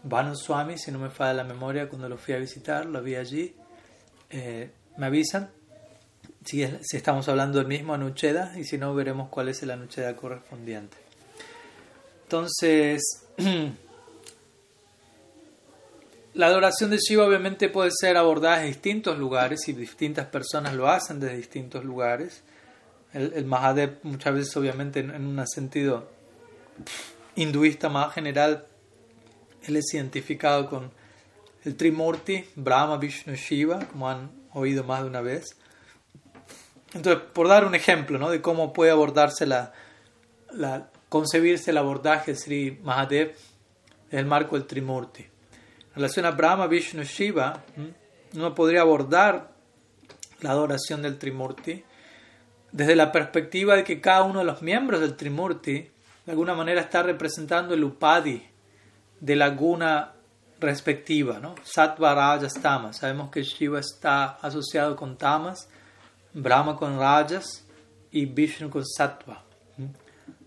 [0.03, 3.15] Banu Swami, si no me falla la memoria, cuando lo fui a visitar, lo vi
[3.15, 3.55] allí.
[4.29, 5.49] Eh, me avisan
[6.43, 10.13] si, si, estamos hablando del mismo Anucheda y si no, veremos cuál es el Anucheda
[10.17, 10.97] correspondiente.
[12.23, 13.01] Entonces,
[16.33, 20.87] la adoración de Shiva obviamente puede ser abordada en distintos lugares y distintas personas lo
[20.89, 22.43] hacen desde distintos lugares.
[23.13, 26.09] El, Mahadev muchas veces obviamente en, en un sentido
[27.35, 28.65] hinduista más general,
[29.63, 30.91] él es identificado con
[31.63, 35.55] el Trimurti, Brahma, Vishnu, Shiva, como han oído más de una vez.
[36.93, 38.29] Entonces, por dar un ejemplo ¿no?
[38.29, 39.73] de cómo puede abordarse la,
[40.51, 43.35] la, concebirse el abordaje Sri Mahadev
[44.11, 45.32] en el marco del Trimurti.
[45.95, 47.63] Relación a Brahma, Vishnu, Shiva,
[48.33, 49.51] uno podría abordar
[50.41, 51.83] la adoración del Trimurti
[52.71, 55.89] desde la perspectiva de que cada uno de los miembros del Trimurti
[56.25, 58.41] de alguna manera está representando el Upadi
[59.19, 60.13] de la guna
[60.59, 61.55] respectiva, ¿no?
[61.63, 62.97] Sattva, Rajas, Tamas.
[62.97, 65.69] Sabemos que Shiva está asociado con Tamas,
[66.33, 67.65] Brahma con Rajas
[68.11, 69.43] y Vishnu con Sattva.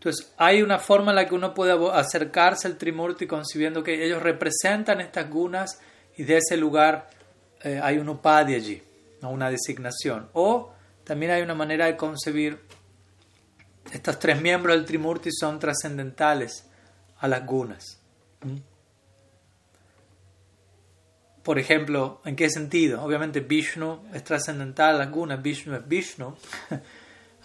[0.06, 4.22] Entonces, hay una forma en la que uno puede acercarse al Trimurti concibiendo que ellos
[4.22, 5.80] representan estas gunas
[6.16, 7.10] y de ese lugar
[7.64, 8.80] eh, hay un upadi allí,
[9.22, 10.28] una designación.
[10.34, 12.60] O también hay una manera de concebir
[13.92, 16.68] estos tres miembros del Trimurti son trascendentales
[17.18, 18.00] a las gunas.
[21.42, 23.02] Por ejemplo, ¿en qué sentido?
[23.02, 26.36] Obviamente Vishnu es trascendental a las gunas, Vishnu es Vishnu.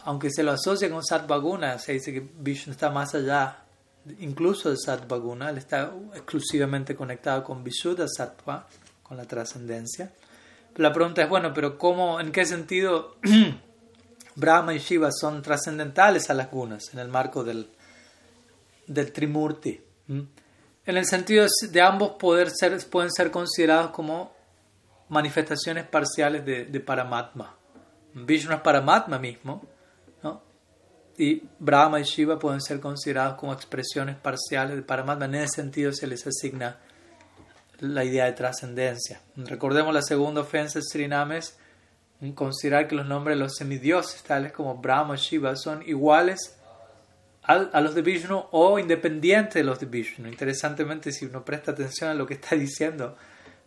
[0.04, 3.62] Aunque se lo asocia con Sattva Guna, se dice que Vishnu está más allá
[4.20, 8.68] incluso de Sattva Guna, él está exclusivamente conectado con Vishuddha Sattva,
[9.04, 10.12] con la trascendencia.
[10.76, 13.18] la pregunta es, bueno, pero ¿cómo, en qué sentido
[14.36, 17.70] Brahma y Shiva son trascendentales a las gunas en el marco del,
[18.88, 19.82] del Trimurti?
[20.84, 24.34] en el sentido de ambos poder ser, pueden ser considerados como
[25.08, 27.56] manifestaciones parciales de, de Paramatma.
[28.14, 29.62] Vishnu es Paramatma mismo.
[31.22, 35.26] Y Brahma y Shiva pueden ser considerados como expresiones parciales de Paramatma.
[35.26, 36.80] En ese sentido se les asigna
[37.80, 39.22] la idea de trascendencia.
[39.36, 41.60] Recordemos la segunda ofensa de Srinames,
[42.34, 46.58] considerar que los nombres de los semidioses, tales como Brahma y Shiva, son iguales
[47.44, 50.28] a, los de Vishnu o independiente de los de Vishnu.
[50.28, 53.16] Interesantemente, si uno presta atención a lo que está diciendo,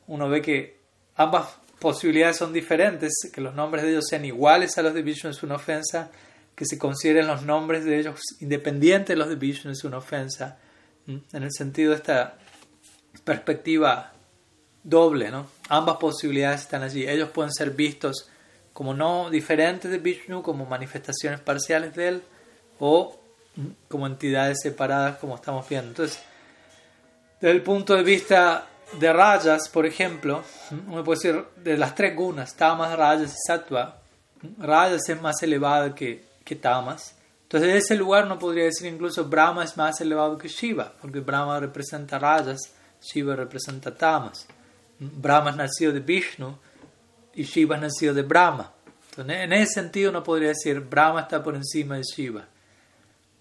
[0.09, 0.81] uno ve que
[1.15, 5.31] ambas posibilidades son diferentes, que los nombres de ellos sean iguales a los de Vishnu
[5.31, 6.11] es una ofensa,
[6.55, 10.59] que se consideren los nombres de ellos independientes de los de Vishnu es una ofensa,
[11.07, 12.37] en el sentido de esta
[13.25, 14.13] perspectiva
[14.83, 15.47] doble, ¿no?
[15.69, 17.09] Ambas posibilidades están allí.
[17.09, 18.29] Ellos pueden ser vistos
[18.73, 22.23] como no diferentes de Vishnu, como manifestaciones parciales de él,
[22.79, 23.19] o
[23.89, 25.89] como entidades separadas como estamos viendo.
[25.91, 26.21] Entonces,
[27.41, 28.67] desde el punto de vista
[28.99, 30.43] de rayas, por ejemplo,
[30.89, 34.01] uno puede decir de las tres gunas, tamas, rayas y sattva,
[34.59, 37.17] rayas es más elevado que, que tamas.
[37.45, 41.21] Entonces, de ese lugar uno podría decir incluso Brahma es más elevado que Shiva, porque
[41.21, 42.61] Brahma representa rayas,
[43.01, 44.47] Shiva representa tamas.
[44.99, 46.57] Brahma es nacido de Vishnu
[47.35, 48.73] y Shiva es nacido de Brahma.
[49.11, 52.45] Entonces, en ese sentido uno podría decir Brahma está por encima de Shiva.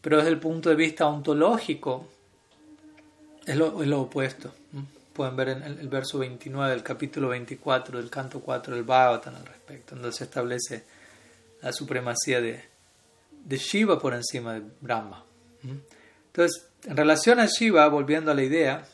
[0.01, 2.07] Pero desde el punto de vista ontológico
[3.45, 4.53] es lo, es lo opuesto.
[5.13, 9.45] Pueden ver en el, verso 29 del capítulo 24 del canto 4 del Bhagavatam al
[9.45, 10.83] respecto, donde se establece
[11.61, 12.72] la supremacía de,
[13.43, 15.25] de Shiva por encima de Brahma.
[16.27, 18.85] Entonces, en relación a Shiva, volviendo a la idea,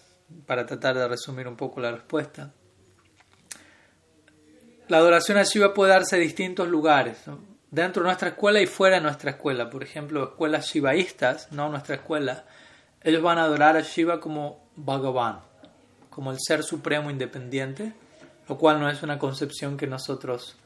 [0.46, 2.52] para tratar de resumir un poco la respuesta,
[4.88, 7.18] la adoración a Shiva puede darse en distintos lugares
[7.72, 9.70] dentro de nuestra escuela y fuera de nuestra escuela.
[9.70, 12.46] Por ejemplo, escuelas shivaístas, no nuestra escuela,
[13.04, 15.40] ellos van a adorar a Shiva como Bhagavan,
[16.10, 17.94] como el ser supremo independiente,
[18.48, 20.58] lo cual no es una concepción que nosotros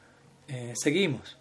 [0.47, 1.37] eh, seguimos.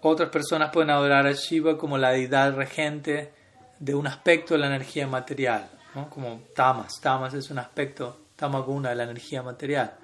[0.00, 3.32] Otras personas pueden adorar a Shiva como la deidad regente
[3.78, 5.68] de un aspecto de la energía material,
[6.10, 7.00] como Tamas.
[7.00, 9.94] Tamas es un aspecto, Tamaguna, de la energía material.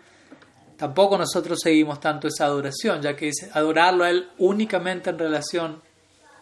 [0.77, 5.81] Tampoco nosotros seguimos tanto esa adoración, ya que adorarlo a Él únicamente en relación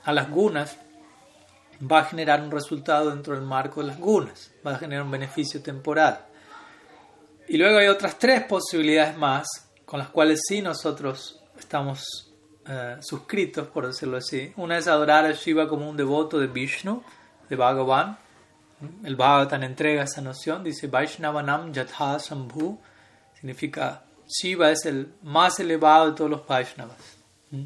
[0.04, 0.78] a las gunas
[1.80, 5.10] va a generar un resultado dentro del marco de las gunas, va a generar un
[5.10, 6.24] beneficio temporal.
[7.48, 9.46] Y luego hay otras tres posibilidades más
[9.84, 12.31] con las cuales sí nosotros estamos
[12.66, 14.52] eh, suscritos, por decirlo así.
[14.56, 17.02] Una es adorar a Shiva como un devoto de Vishnu,
[17.48, 18.18] de Bhagavan.
[19.04, 22.78] El Bhagavatam entrega esa noción, dice Vaishnavanam Jatha Sambhu,
[23.34, 26.96] significa Shiva es el más elevado de todos los Vaishnavas.
[27.50, 27.64] ¿Mm?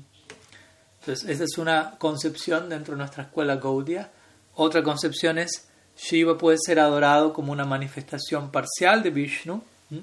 [1.00, 4.10] Entonces, esa es una concepción dentro de nuestra escuela Gaudiya.
[4.54, 9.98] Otra concepción es Shiva puede ser adorado como una manifestación parcial de Vishnu, ¿Mm?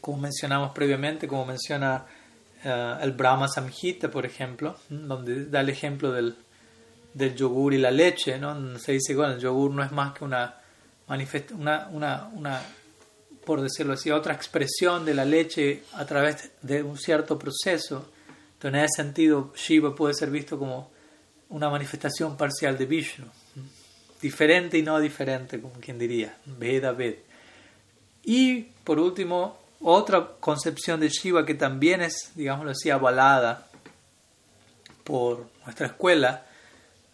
[0.00, 2.06] como mencionamos previamente, como menciona
[2.64, 6.36] eh, el Brahma Samhita, por ejemplo, donde da el ejemplo del,
[7.14, 8.78] yogur y la leche, ¿no?
[8.78, 10.54] Se dice que el yogur no es más que una,
[11.08, 12.62] una, una, una,
[13.44, 18.10] por decirlo así, otra expresión de la leche a través de un cierto proceso.
[18.54, 20.90] Entonces, en ese sentido, Shiva puede ser visto como
[21.50, 23.26] una manifestación parcial de Vishnu,
[24.20, 27.16] diferente y no diferente, como quien diría, Veda Ved.
[28.24, 33.68] Y por último, otra concepción de Shiva que también es, digámoslo así, avalada
[35.04, 36.46] por nuestra escuela,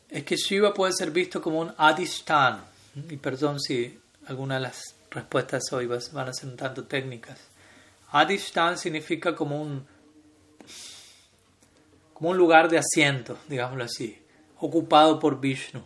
[0.09, 2.65] es que Shiva puede ser visto como un Adishtan.
[3.11, 7.39] Y perdón si algunas de las respuestas hoy van a ser un tanto técnicas.
[8.11, 9.87] Adishtan significa como un,
[12.13, 14.23] como un lugar de asiento, digámoslo así,
[14.59, 15.83] ocupado por Vishnu.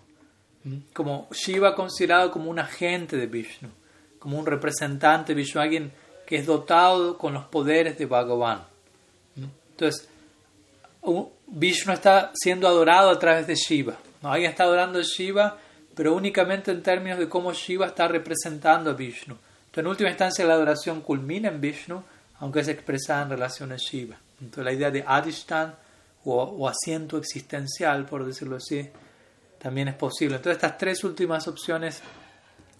[0.92, 3.70] Como Shiva considerado como un agente de Vishnu,
[4.18, 5.92] como un representante de Vishnu, alguien
[6.28, 8.62] que es dotado con los poderes de Bhagavan.
[9.70, 10.10] Entonces,
[11.46, 13.96] Vishnu está siendo adorado a través de Shiva.
[14.20, 15.56] Alguien está adorando a Shiva,
[15.94, 19.36] pero únicamente en términos de cómo Shiva está representando a Vishnu.
[19.36, 22.02] Entonces, en última instancia, la adoración culmina en Vishnu,
[22.40, 24.18] aunque es expresada en relación a Shiva.
[24.38, 25.76] Entonces, la idea de Adishtan
[26.26, 28.86] o, asiento existencial, por decirlo así,
[29.58, 30.36] también es posible.
[30.36, 32.02] Entonces, estas tres últimas opciones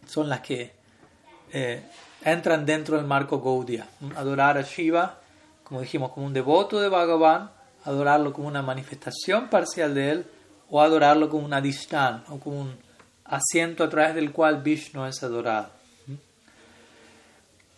[0.06, 0.70] son las que
[1.50, 1.82] eh,
[2.24, 3.86] entran dentro del marco Gaudiya.
[4.16, 5.18] Adorar a Shiva,
[5.64, 7.50] como dijimos, como un devoto de Bhagavan,
[7.84, 10.26] adorarlo como una manifestación parcial de él,
[10.70, 12.76] o adorarlo como un adishtan, o como un
[13.24, 15.70] asiento a través del cual Vishnu es adorado.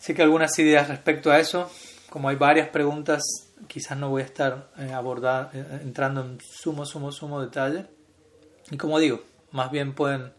[0.00, 1.70] Así que algunas ideas respecto a eso,
[2.09, 3.22] como hay varias preguntas,
[3.68, 7.85] quizás no voy a estar eh, eh, entrando en sumo, sumo, sumo detalle.
[8.70, 9.22] Y como digo,
[9.53, 10.33] más bien pueden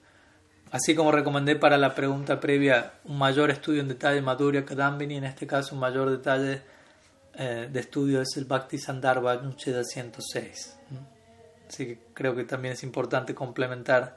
[0.71, 5.25] Así como recomendé para la pregunta previa un mayor estudio en detalle Madhurya Kadambini, en
[5.25, 6.61] este caso un mayor detalle
[7.33, 10.77] eh, de estudio es el Bhakti Sandarbha Nucheda 106.
[11.67, 14.15] Así que creo que también es importante complementar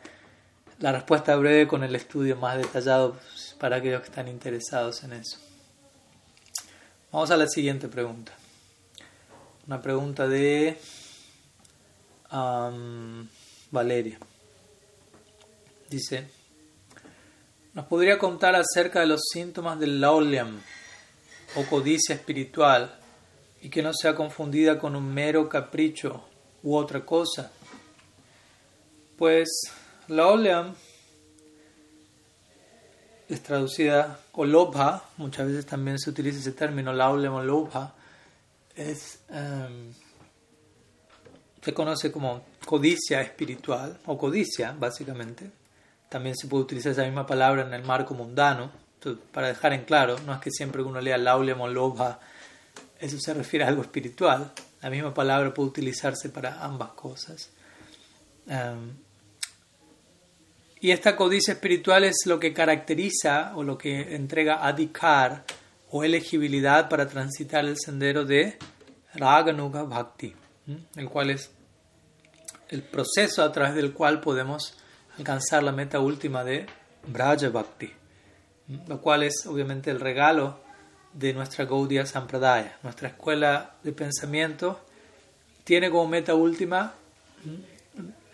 [0.78, 3.16] la respuesta breve con el estudio más detallado
[3.58, 5.38] para aquellos que están interesados en eso.
[7.10, 8.32] Vamos a la siguiente pregunta.
[9.66, 10.78] Una pregunta de
[13.70, 14.18] Valeria.
[15.88, 16.28] Dice,
[17.74, 20.60] ¿Nos podría contar acerca de los síntomas del laulyam
[21.56, 22.96] o codicia espiritual
[23.62, 26.24] y que no sea confundida con un mero capricho
[26.62, 27.50] u otra cosa?
[29.18, 29.48] Pues
[30.06, 30.72] laulyam
[33.28, 37.92] es traducida o lobha, muchas veces también se utiliza ese término laulyam o lobha,
[38.76, 39.92] es, em,
[41.60, 45.63] se conoce como codicia espiritual o codicia básicamente
[46.14, 48.70] también se puede utilizar esa misma palabra en el marco mundano.
[49.32, 52.20] para dejar en claro, no es que siempre uno lea lauliam o lobha,
[53.00, 54.52] eso se refiere a algo espiritual.
[54.80, 57.50] La misma palabra puede utilizarse para ambas cosas.
[58.46, 58.92] Em,
[60.80, 65.42] y esta codicia espiritual es lo que caracteriza o lo que entrega adhikar
[65.90, 68.56] o elegibilidad para transitar el sendero de
[69.14, 70.32] Raganuga Bhakti,
[70.94, 71.50] el cual es
[72.68, 74.76] el proceso a través del cual podemos
[75.18, 76.66] alcanzar la meta última de
[77.06, 77.92] Braja Bhakti,
[78.86, 80.58] lo cual es obviamente el regalo
[81.12, 82.76] de nuestra Gaudiya Sampradaya.
[82.82, 84.80] Nuestra escuela de pensamiento
[85.64, 86.94] tiene como meta última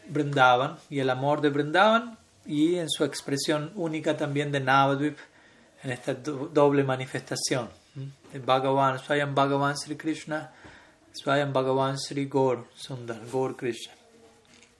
[0.08, 5.18] Brindavan y el amor de Brindavan y en su expresión única también de Navadvip
[5.82, 7.68] en esta doble manifestación
[8.32, 10.52] de Bhagavan, Swayam Bhagavan Sri Krishna,
[11.12, 13.92] Swayam Bhagavan Sri Gaur Sundar, Gaur Krishna.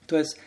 [0.02, 0.40] Entonces,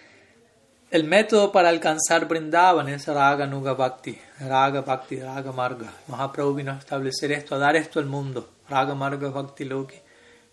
[0.94, 5.92] el método para alcanzar Brindavan es Raga Nuga Bhakti, Raga Bhakti, Raga Marga.
[6.08, 8.48] Mahaprabhu vino a establecer esto, a dar esto al mundo.
[8.70, 9.96] Raga Marga Bhakti Loki,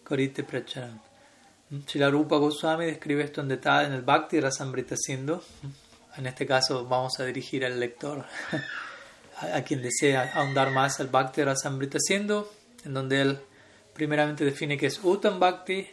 [0.03, 0.99] Korite Pracharan.
[1.85, 5.43] Chilarupa Goswami describe esto en detalle en el Bhakti Rasamrita Sindhu.
[6.17, 8.25] En este caso vamos a dirigir al lector,
[9.43, 12.47] a quien desea ahondar más al Bhakti Rasamrita Sindhu,
[12.87, 13.39] en donde él
[13.93, 15.87] primeramente define que es Uttam Bhakti,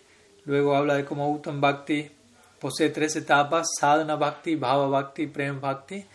[0.46, 2.12] luego habla de cómo Uttam Bhakti
[2.60, 6.06] posee tres etapas, sadhana bhakti, bhava bhakti, prem bhakti,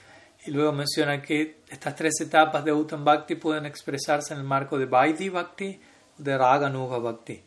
[0.45, 4.77] y luego menciona que estas tres etapas de Uttam Bhakti pueden expresarse en el marco
[4.77, 5.81] de Vaidhi Bhakti
[6.19, 7.41] de Raganuga Bhakti.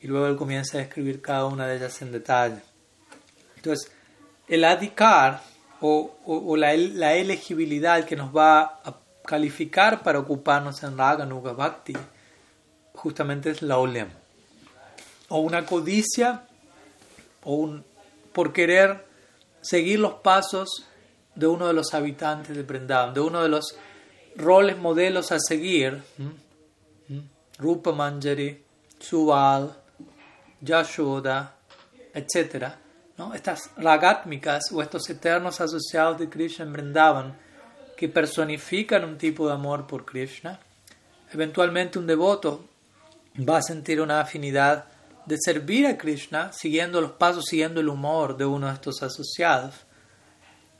[0.00, 2.60] Y luego él comienza a describir cada una de ellas en detalle.
[3.56, 3.92] Entonces,
[4.48, 5.40] el adhikar
[5.80, 11.94] o, la, elegibilidad que nos va a calificar para ocuparnos en Raganuga Bhakti
[12.92, 14.08] justamente es la olem.
[15.28, 16.42] O una codicia
[17.44, 17.91] o un
[18.32, 19.06] por querer
[19.60, 20.86] seguir los pasos
[21.34, 23.76] de uno de los habitantes de Vrindavan, de uno de los
[24.36, 26.02] roles modelos a seguir,
[27.58, 28.62] Rupa Manjari,
[28.98, 29.74] Suval,
[30.60, 31.56] Yashoda,
[32.14, 32.74] etc.,
[33.16, 33.34] ¿no?
[33.34, 37.38] estas ragátmicas o estos eternos asociados de Krishna en Vrindavan
[37.96, 40.58] que personifican un tipo de amor por Krishna,
[41.32, 42.64] eventualmente un devoto
[43.48, 44.86] va a sentir una afinidad
[45.26, 49.74] de servir a Krishna siguiendo los pasos, siguiendo el humor de uno de estos asociados.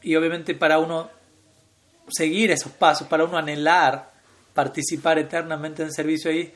[0.02, 1.10] Y obviamente para uno
[2.08, 4.12] seguir esos pasos, para uno anhelar
[4.54, 6.52] participar eternamente en servicio ahí,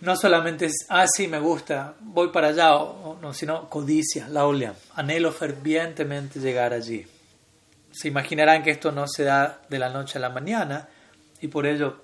[0.00, 5.32] no solamente es, ah, me gusta, voy para allá, o, no, sino codicia, laulia, anhelo
[5.32, 7.06] fervientemente llegar allí.
[7.92, 10.88] Se imaginarán que esto no se da de la noche a la mañana
[11.40, 12.02] y por ello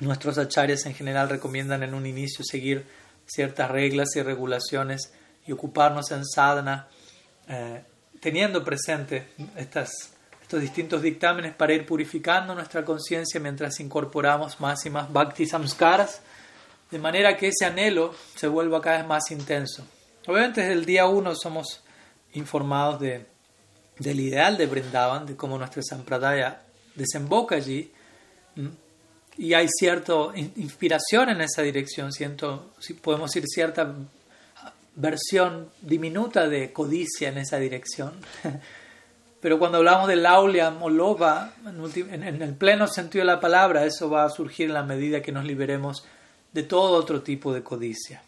[0.00, 2.84] nuestros acharyas en general recomiendan en un inicio seguir
[3.26, 5.12] ciertas reglas y regulaciones
[5.46, 6.88] y ocuparnos en sadhana,
[7.48, 7.82] eh,
[8.20, 9.90] teniendo presente estas,
[10.40, 16.22] estos distintos dictámenes para ir purificando nuestra conciencia mientras incorporamos más y más bhakti samskaras,
[16.90, 19.86] de manera que ese anhelo se vuelva cada vez más intenso.
[20.26, 21.82] Obviamente desde el día uno somos
[22.32, 23.26] informados de,
[23.98, 26.62] del ideal de Brindavan, de cómo nuestra sampradaya
[26.94, 27.92] desemboca allí,
[29.36, 33.94] y hay cierta inspiración en esa dirección, siento, si podemos decir cierta
[34.96, 38.12] versión diminuta de codicia en esa dirección.
[39.40, 44.08] Pero cuando hablamos de laulia o loba, en, el pleno sentido de la palabra, eso
[44.08, 46.06] va a surgir en la medida que nos liberemos
[46.52, 48.22] de todo otro tipo de codicia.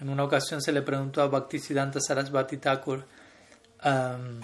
[0.00, 3.04] En una ocasión se le preguntó a Bhaktisiddhanta Sarasvati Thakur
[3.84, 4.40] um,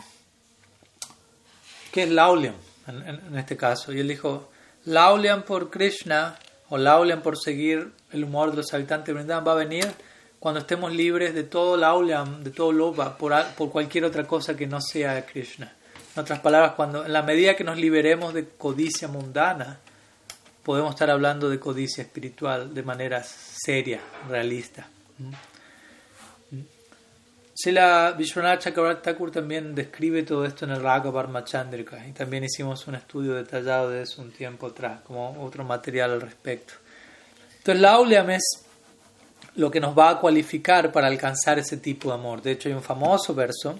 [1.90, 3.90] qué es lauliam en, este caso.
[3.94, 4.51] Y él dijo,
[4.84, 6.36] lauliam por Krishna
[6.68, 9.88] o lauliam por seguir el humor de los habitantes de Vrindavan va a venir
[10.38, 14.66] cuando estemos libres de todo lauliam, de todo loba, por, por cualquier otra cosa que
[14.66, 15.72] no sea Krishna.
[16.16, 19.78] En otras palabras, cuando en la medida que nos liberemos de codicia mundana,
[20.64, 24.88] podemos estar hablando de codicia espiritual de manera seria, realista.
[27.62, 32.88] Sila Vishwanath Chakravarti Thakur también describe todo esto en el Raga Chandrika y también hicimos
[32.88, 36.74] un estudio detallado de eso un tiempo atrás, como otro material al respecto.
[37.58, 38.42] Entonces, la Auliam es
[39.54, 42.42] lo que nos va a cualificar para alcanzar ese tipo de amor.
[42.42, 43.78] De hecho, hay un famoso verso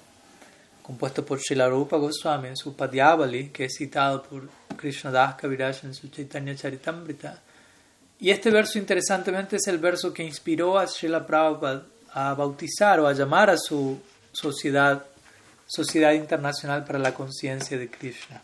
[0.81, 4.49] compuesto por Shilarupa Goswami en su Padyavali, que es citado por
[5.11, 7.41] Das Kaviraj en su Chaitanya Charitamrita.
[8.21, 11.83] Y este verso, interesantemente, es el verso que inspiró a Srila Prabhupada
[12.15, 13.99] a bautizar o a llamar a su
[14.33, 15.07] sociedad,
[15.67, 18.43] Sociedad Internacional para la Conciencia de Krishna.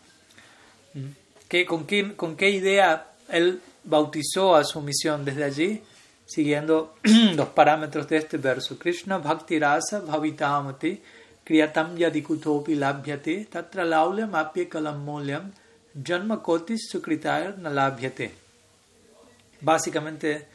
[0.93, 1.07] ¿Mm?
[1.47, 5.81] ¿Qué, con, qué, ¿Con qué idea él bautizó a su misión desde allí?
[6.25, 6.95] Siguiendo
[7.35, 8.77] los parámetros de este verso.
[8.77, 11.01] Krishna Bhakti Rasa Bhavitamati
[11.43, 15.51] Kriyatam Yadikutopi Labhyate Tatra Laulyam Apye Kalam Molyam
[15.95, 18.31] Janma Kotis Sukritayar Nalabhyate.
[19.61, 20.47] Básicamente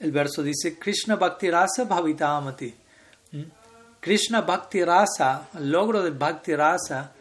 [0.00, 2.74] el verso dice Krishna Bhakti Rasa Bhavitamati.
[3.32, 3.42] ¿Mm?
[4.00, 7.12] Krishna Bhakti Rasa, el logro del Bhakti Rasa,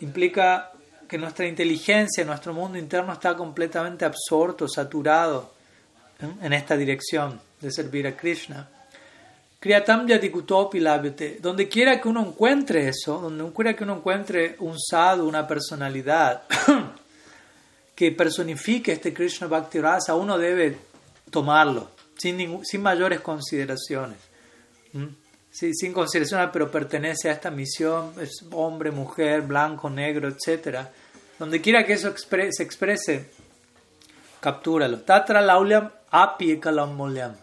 [0.00, 0.72] implica
[1.06, 5.52] que nuestra inteligencia, nuestro mundo interno está completamente absorto, saturado
[6.20, 6.26] ¿eh?
[6.40, 8.68] en esta dirección de servir a Krishna.
[9.60, 11.38] Kriyatam Yadikutopi Labhyate.
[11.40, 16.42] Donde quiera que uno encuentre eso, donde quiera que uno encuentre un sadhu, una personalidad
[17.94, 20.76] que personifique este Krishna Bhakti Rasa, uno debe
[21.30, 24.18] tomarlo sin, sin mayores consideraciones.
[25.50, 30.78] sin consideración, pero pertenece a esta misión, es hombre, mujer, blanco, negro, etc.
[31.38, 33.30] Donde quiera que eso se exprese,
[34.40, 35.00] captúralo.
[35.00, 36.60] Tatra lauliam api
[36.94, 37.34] molyam.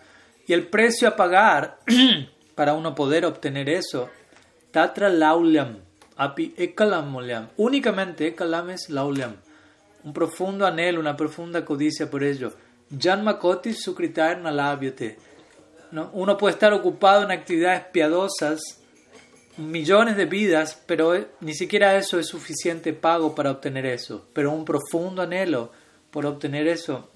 [0.48, 1.80] Y el precio a pagar
[2.56, 4.10] para uno poder obtener eso,
[4.72, 5.78] tatra lauliam
[6.18, 6.56] api
[7.06, 7.50] molyam.
[7.58, 9.36] Únicamente ekalam es lauliam.
[10.04, 12.54] Un profundo anhelo, una profunda codicia por ello
[12.98, 15.18] Janma Koti Sukritar Nalabyate.
[15.92, 16.10] ¿No?
[16.14, 18.62] Uno puede estar ocupado en actividades piadosas,
[19.58, 24.26] millones de vidas, pero ni siquiera eso es suficiente pago para obtener eso.
[24.34, 25.72] Pero un profundo anhelo
[26.10, 27.10] por obtener eso,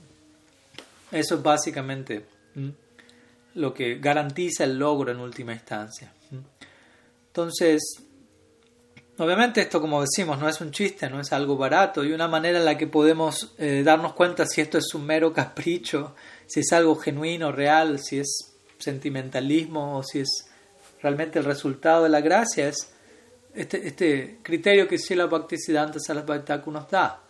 [1.12, 2.26] eso es básicamente
[3.54, 6.12] lo que garantiza el logro en última instancia.
[7.28, 7.82] Entonces,
[9.18, 12.60] Obviamente esto, como decimos, no es un chiste, no es algo barato y una manera
[12.60, 16.74] en la que podemos eh, darnos cuenta si esto es un mero capricho, si es
[16.74, 20.50] algo genuino, real, si es sentimentalismo o si es
[21.02, 22.94] realmente el resultado de la gracia es
[23.54, 27.22] este, este criterio que Sila Bhaktisiddhanta Sarasvati nos da.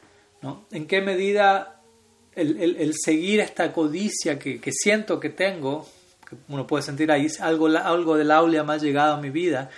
[0.41, 0.65] ¿no?
[0.71, 1.81] ¿En qué medida
[2.33, 5.87] el, el, seguir esta codicia que, que, siento que tengo,
[6.27, 9.69] que uno puede sentir ahí, algo, algo del aula más llegado a mi vida,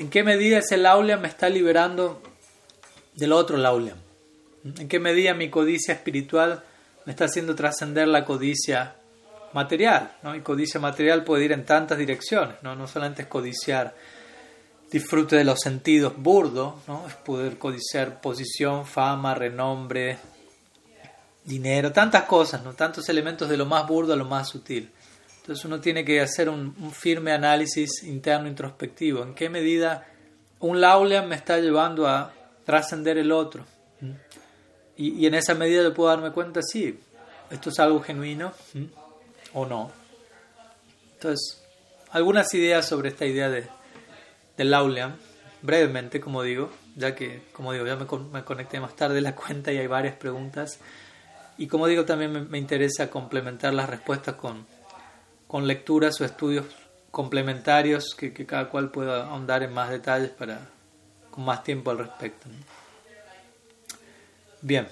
[0.00, 2.22] ¿En qué medida ese laulia me está liberando
[3.16, 3.96] del otro laulia?
[4.64, 6.64] ¿En qué medida mi codicia espiritual
[7.04, 8.96] me está haciendo trascender la codicia
[9.52, 10.12] material?
[10.22, 10.34] ¿no?
[10.34, 13.94] Y codicia material puede ir en tantas direcciones, no, no solamente es codiciar.
[14.90, 17.06] disfrute de los sentidos burdo, ¿no?
[17.06, 20.16] es poder codiciar posición, fama, renombre,
[21.44, 22.72] dinero, tantas cosas, ¿no?
[22.72, 24.90] tantos elementos de lo más burdo a lo más sutil.
[25.50, 29.24] Entonces uno tiene que hacer un, firme análisis interno introspectivo.
[29.24, 30.06] ¿En qué medida
[30.60, 32.32] un laulia me está llevando a
[32.64, 33.66] trascender el otro?
[34.00, 34.12] ¿Mm?
[34.96, 37.00] Y, en esa medida yo puedo darme cuenta si
[37.50, 38.84] esto es algo genuino ¿Mm?
[39.54, 39.90] o no.
[41.14, 41.60] Entonces,
[42.12, 43.66] algunas ideas sobre esta idea de,
[44.56, 45.16] del laulia,
[45.62, 49.34] brevemente, como digo, ya que, como digo, ya me, me conecté más tarde a la
[49.34, 50.78] cuenta y hay varias preguntas.
[51.58, 54.64] Y como digo, también me, interesa complementar las respuestas con,
[55.50, 56.64] con lecturas o estudios
[57.10, 60.60] complementarios que, cada cual pueda ahondar en más detalles para
[61.28, 62.46] con más tiempo al respecto.
[64.62, 64.86] Bien,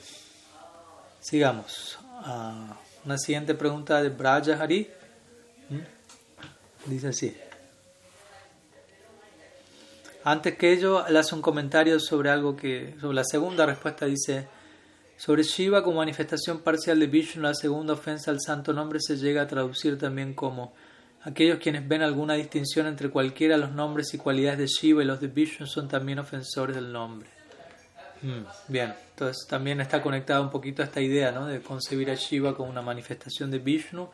[1.20, 1.96] sigamos.
[2.24, 4.90] a una siguiente pregunta de Braja Hari.
[6.86, 7.36] Dice así.
[10.24, 14.48] Antes que ello, él hace un comentario sobre algo que, sobre la segunda respuesta, dice,
[15.18, 19.42] sobre Shiva como manifestación parcial de Vishnu, la segunda ofensa al santo nombre se llega
[19.42, 20.72] a traducir también como
[21.24, 25.06] aquellos quienes ven alguna distinción entre cualquiera de los nombres y cualidades de Shiva y
[25.06, 27.28] los de Vishnu son también ofensores del nombre.
[28.22, 31.46] Hmm, bien, entonces también está conectado un poquito a esta idea ¿no?
[31.46, 34.08] de concebir a Shiva como una manifestación de Vishnu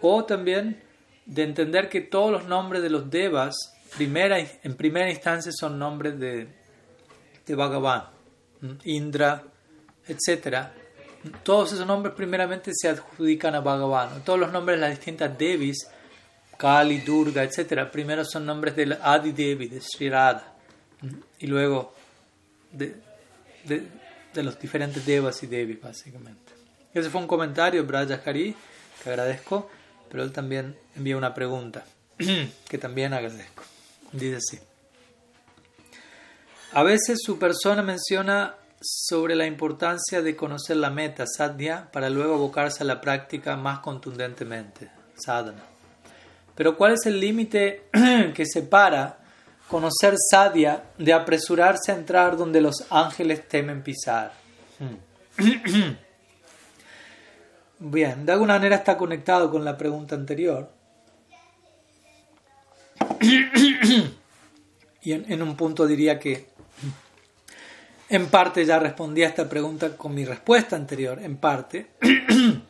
[0.00, 0.82] o también
[1.26, 3.54] de entender que todos los nombres de los devas
[3.94, 6.48] primera, en primera instancia son nombres de,
[7.44, 8.04] de Bhagavan,
[8.84, 9.44] Indra,
[10.06, 10.72] etcétera,
[11.42, 14.24] todos esos nombres primeramente se adjudican a Bhagavan.
[14.24, 15.86] Todos los nombres de las distintas Devis,
[16.56, 20.52] Kali, Durga, etcétera, primero son nombres de Adi Devi, de Sri Radha,
[21.38, 21.94] y luego
[22.72, 22.96] de,
[23.64, 26.52] de, los diferentes Devas y Devis, básicamente.
[26.92, 28.54] Ese fue un comentario, Braja Hari,
[29.02, 29.70] que agradezco,
[30.10, 31.84] pero él también envía una pregunta,
[32.68, 33.62] que también agradezco.
[34.12, 34.58] Dice así.
[36.72, 42.34] A veces su persona menciona sobre la importancia de conocer la meta, sadhya, para luego
[42.34, 45.62] abocarse a la práctica más contundentemente, sadhana.
[46.54, 47.88] Pero ¿cuál es el límite
[48.34, 49.18] que separa
[49.68, 54.32] conocer sadhya de apresurarse a entrar donde los ángeles temen pisar?
[54.78, 54.96] Hmm.
[57.80, 60.70] Bien, de alguna manera está conectado con la pregunta anterior.
[65.02, 66.50] y en un punto diría que
[68.10, 71.92] en parte ya respondí a esta pregunta con mi respuesta anterior, en parte,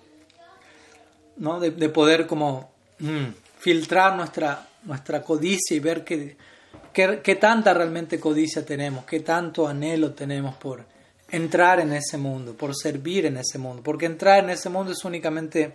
[1.39, 1.59] ¿no?
[1.59, 3.29] de, poder como mm,
[3.59, 6.37] filtrar nuestra, nuestra codicia y ver qué,
[6.93, 10.85] qué, tanta realmente codicia tenemos, qué tanto anhelo tenemos por
[11.31, 15.03] entrar en ese mundo, por servir en ese mundo, porque entrar en ese mundo es
[15.07, 15.73] únicamente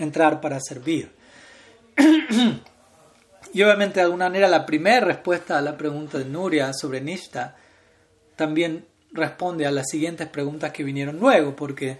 [0.00, 1.12] entrar para servir.
[3.52, 7.54] y obviamente de alguna manera la primera respuesta a la pregunta de Nuria sobre Nishta
[8.36, 11.98] también responde a las siguientes preguntas que vinieron luego, porque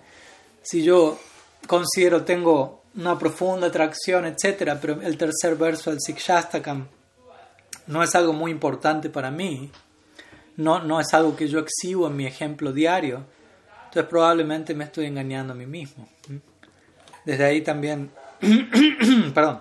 [0.62, 1.18] si yo
[1.66, 6.86] considero tengo una profunda atracción, etcétera, pero el tercer verso del Sikshastakam
[7.88, 9.70] no es algo muy importante para mí,
[10.56, 13.24] no, no es algo que yo exhibo en mi ejemplo diario,
[13.86, 16.08] entonces probablemente me estoy engañando a mí mismo.
[17.24, 18.10] Desde ahí también,
[19.34, 19.60] perdón,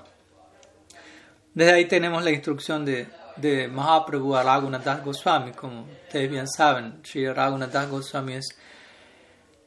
[1.54, 5.86] desde ahí tenemos la instrucción de de Mahaprabhu Raghunath Goswami, como
[6.16, 8.48] ustedes bien saben, Sri Raghunath Goswami es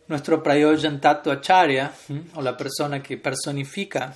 [0.07, 1.93] nuestro Prayojan Tattva Acharya,
[2.37, 4.15] o la persona que personifica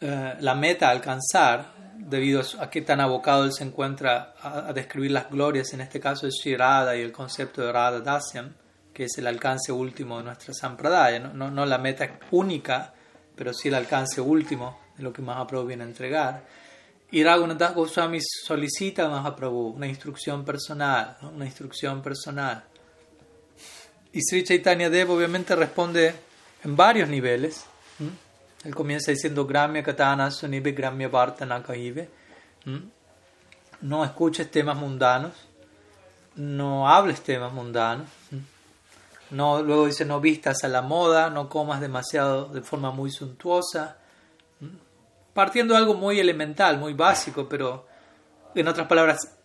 [0.00, 5.12] eh, la meta a alcanzar, debido a que tan abocado él se encuentra a, describir
[5.12, 8.52] las glorias, en este caso de Sri Radha y el concepto de Radha Dasyam,
[8.92, 12.92] que es el alcance último de nuestra Sampradaya, no, no, no la meta única,
[13.36, 16.42] pero sí el alcance último de lo que Mahaprabhu viene a entregar.
[17.12, 22.62] Y Raghunath Goswami solicita a Mahaprabhu una instrucción personal, una instrucción personal.
[24.12, 26.14] Y Sri Chaitanya Dev obviamente responde
[26.62, 27.64] en varios niveles.
[28.64, 32.08] Él comienza diciendo Gramya Katana Sunibe Gramya Vartana Kahive.
[33.80, 35.32] No escuches temas mundanos,
[36.36, 38.08] no hables temas mundanos.
[39.30, 43.99] No, luego dice no vistas a la moda, no comas demasiado de forma muy suntuosa
[45.34, 47.86] partiendo de algo muy elemental, muy básico, pero
[48.54, 49.36] en otras palabras,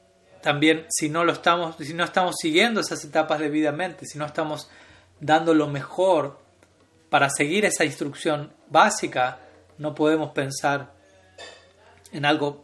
[0.42, 4.70] también si no lo estamos, si no estamos siguiendo esas etapas debidamente, si no estamos
[5.20, 6.40] dando lo mejor
[7.10, 9.40] para seguir esa instrucción básica,
[9.78, 10.94] no podemos pensar
[12.12, 12.64] en algo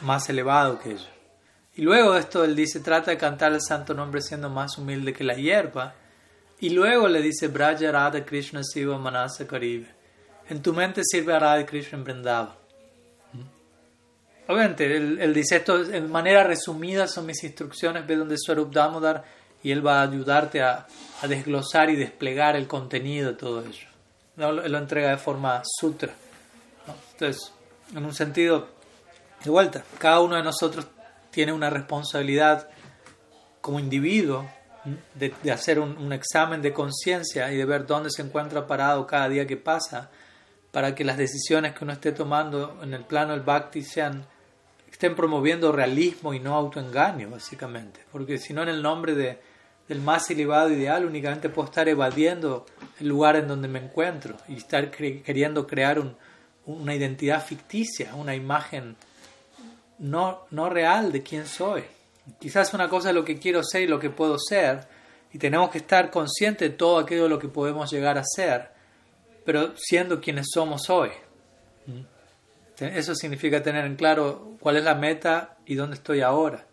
[0.00, 1.08] más elevado que ello.
[1.74, 5.22] Y luego esto él dice, trata de cantar el santo nombre siendo más humilde que
[5.22, 5.94] la hierba.
[6.58, 9.97] Y luego le dice, Braja Radha Krishna Siva Manasa Karibe.
[10.48, 13.46] En tu mente sirve a Radha Krishna en ¿Mm?
[14.48, 19.24] obviamente, él, dice esto de manera resumida, son mis instrucciones, ve donde Swarup Damodar
[19.62, 20.86] y él va a ayudarte a,
[21.28, 23.88] desglosar y desplegar el contenido de todo ello.
[24.36, 24.50] ¿no?
[24.50, 26.14] Él lo entrega de forma sutra.
[27.12, 27.52] Entonces,
[27.94, 28.68] en un sentido,
[29.44, 30.86] de vuelta, cada uno de nosotros
[31.30, 32.68] tiene una responsabilidad
[33.60, 34.48] como individuo
[35.14, 39.46] de, hacer un, examen de conciencia y de ver dónde se encuentra parado cada día
[39.46, 40.10] que pasa
[40.70, 44.26] para que las decisiones que uno esté tomando en el plano del bhakti sean
[44.90, 48.00] estén promoviendo realismo y no autoengaño, básicamente.
[48.10, 49.38] Porque si no, en el nombre de,
[49.86, 52.66] del más elevado ideal, únicamente puedo estar evadiendo
[53.00, 56.16] el lugar en donde me encuentro y estar queriendo crear un,
[56.66, 58.96] una identidad ficticia, una imagen
[59.98, 61.84] no, no real de quién soy.
[62.38, 64.86] Quizás una cosa es lo que quiero ser y lo que puedo ser,
[65.32, 68.70] y tenemos que estar conscientes de todo aquello de lo que podemos llegar a ser,
[69.48, 71.08] pero siendo quienes somos hoy.
[71.86, 72.84] ¿Mm?
[72.84, 76.66] Eso significa tener en claro cuál es la meta y dónde estoy ahora.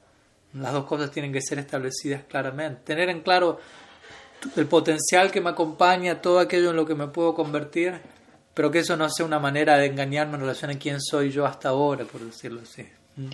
[0.52, 2.82] Las dos cosas tienen que ser establecidas claramente.
[2.84, 3.62] Tener en claro
[4.58, 7.98] el potencial que me acompaña, todo aquello en lo que me puedo convertir,
[8.54, 11.46] pero que eso no sea una manera de engañarme en relación a quién soy yo
[11.46, 12.86] hasta ahora, por decirlo así.
[13.16, 13.30] ¿Mm?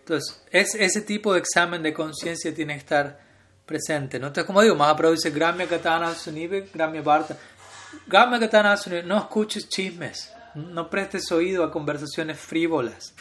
[0.00, 3.18] Entonces, es, ese tipo de examen de conciencia tiene que estar
[3.64, 4.18] presente.
[4.18, 4.26] ¿no?
[4.26, 7.38] Entonces, como digo, Mahaprabhu dice, Gramya Katana Sunive, Gramya Bharta.
[9.04, 13.14] No escuches chismes, no prestes oído a conversaciones frívolas,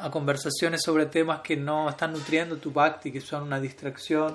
[0.00, 4.34] a conversaciones sobre temas que no están nutriendo tu bhakti, que son una distracción,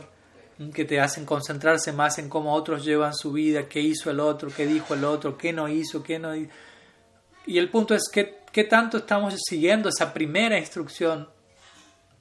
[0.74, 4.50] que te hacen concentrarse más en cómo otros llevan su vida, qué hizo el otro,
[4.50, 6.52] qué dijo el otro, qué no hizo, qué no hizo.
[7.46, 11.30] Y el punto es que qué tanto estamos siguiendo esa primera instrucción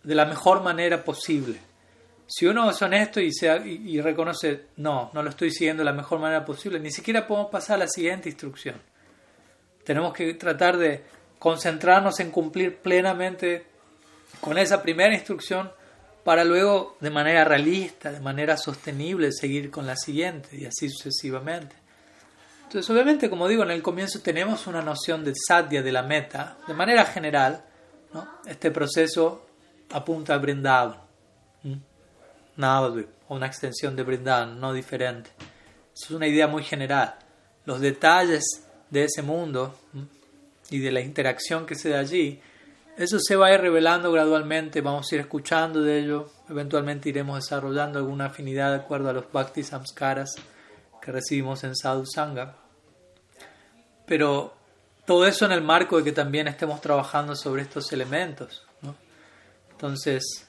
[0.02, 1.58] de la mejor manera posible.
[2.26, 5.92] Si uno es honesto y, se, y, reconoce, no, no lo estoy siguiendo de la
[5.92, 8.76] mejor manera posible, ni siquiera podemos pasar a la siguiente instrucción.
[9.84, 11.04] Tenemos que tratar de
[11.38, 13.66] concentrarnos en cumplir plenamente
[14.40, 15.70] con esa primera instrucción
[16.24, 21.76] para luego de manera realista, de manera sostenible, seguir con la siguiente y así sucesivamente.
[22.64, 26.58] Entonces, obviamente, como digo, en el comienzo tenemos una noción de sadhya, de la meta,
[26.66, 27.64] de manera general,
[28.12, 28.28] ¿no?
[28.44, 29.46] este proceso
[29.92, 31.05] apunta a Brindavan.
[32.56, 35.30] Navadvip, o una extensión de Brindavan, no diferente.
[35.94, 37.16] Es una idea muy general.
[37.64, 38.44] Los detalles
[38.90, 39.74] de ese mundo
[40.70, 42.40] y de la interacción que se da allí,
[42.96, 47.36] eso se va a ir revelando gradualmente, vamos a ir escuchando de ello, eventualmente iremos
[47.36, 50.34] desarrollando alguna afinidad de acuerdo a los Bhakti Samskaras
[51.02, 52.56] que recibimos en Sadhu Sangha.
[54.06, 54.54] Pero
[55.04, 58.66] todo eso en el marco de que también estemos trabajando sobre estos elementos.
[59.72, 60.45] Entonces,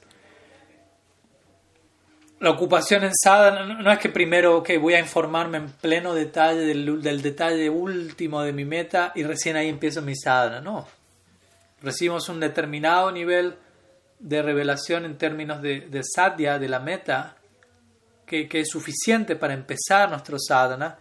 [2.40, 6.62] la ocupación en sadhana no es que primero que voy a informarme en pleno detalle
[6.62, 10.88] del, detalle último de mi meta y recién ahí empiezo mi sadhana, no.
[11.82, 13.56] Recibimos un determinado nivel
[14.20, 17.38] de revelación en términos de, de sadhya, de la meta,
[18.26, 20.98] que, que, es suficiente para empezar nuestro sadhana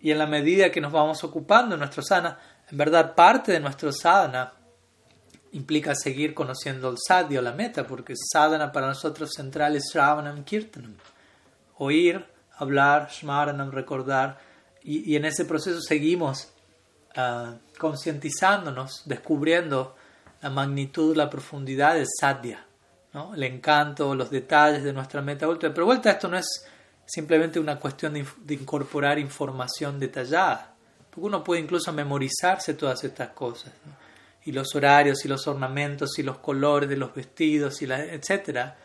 [0.00, 2.38] y en la medida que nos vamos ocupando en nuestro sadhana,
[2.70, 4.52] en verdad parte de nuestro sadhana
[5.52, 10.44] implica seguir conociendo el sadhya o la meta, porque sadhana para nosotros central es shravanam
[10.44, 10.94] kirtanam,
[11.78, 12.24] oír,
[12.56, 14.38] hablar, shmaranam, recordar,
[14.84, 16.48] y, en ese proceso seguimos
[17.16, 19.94] uh, concientizándonos, descubriendo
[20.40, 22.66] la magnitud, la profundidad del sadhya,
[23.12, 23.34] ¿no?
[23.34, 25.72] el encanto, los detalles de nuestra meta última.
[25.72, 26.66] Pero vuelta, esto no es
[27.06, 30.74] simplemente una cuestión de, incorporar información detallada,
[31.10, 33.72] porque uno puede incluso memorizarse todas estas cosas.
[34.44, 38.76] Y los horarios y los ornamentos y los colores de los vestidos y etcétera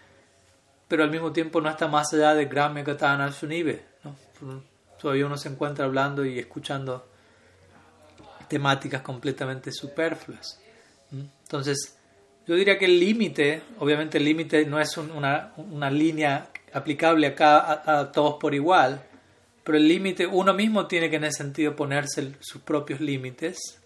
[0.87, 4.63] pero al mismo tiempo no está más allá de Gramya Katana Sunive ¿no?
[4.99, 7.07] todavía uno se encuentra hablando y escuchando
[8.47, 10.59] temáticas completamente superfluas
[11.11, 11.97] entonces
[12.45, 17.81] yo diría que el límite obviamente el límite no es una, una, línea aplicable acá
[17.85, 19.03] a, todos por igual
[19.63, 23.81] pero el límite uno mismo tiene que en ese sentido ponerse sus propios límites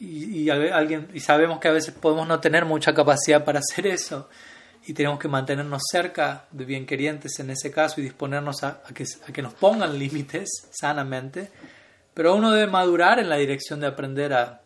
[0.00, 4.28] y, alguien, y sabemos que a veces podemos no tener mucha capacidad para hacer eso
[4.86, 9.42] y tenemos que mantenernos cerca de bien querientes en ese caso y disponernos a, que,
[9.42, 11.50] nos pongan límites sanamente,
[12.14, 14.62] pero uno debe madurar en la dirección de aprender a,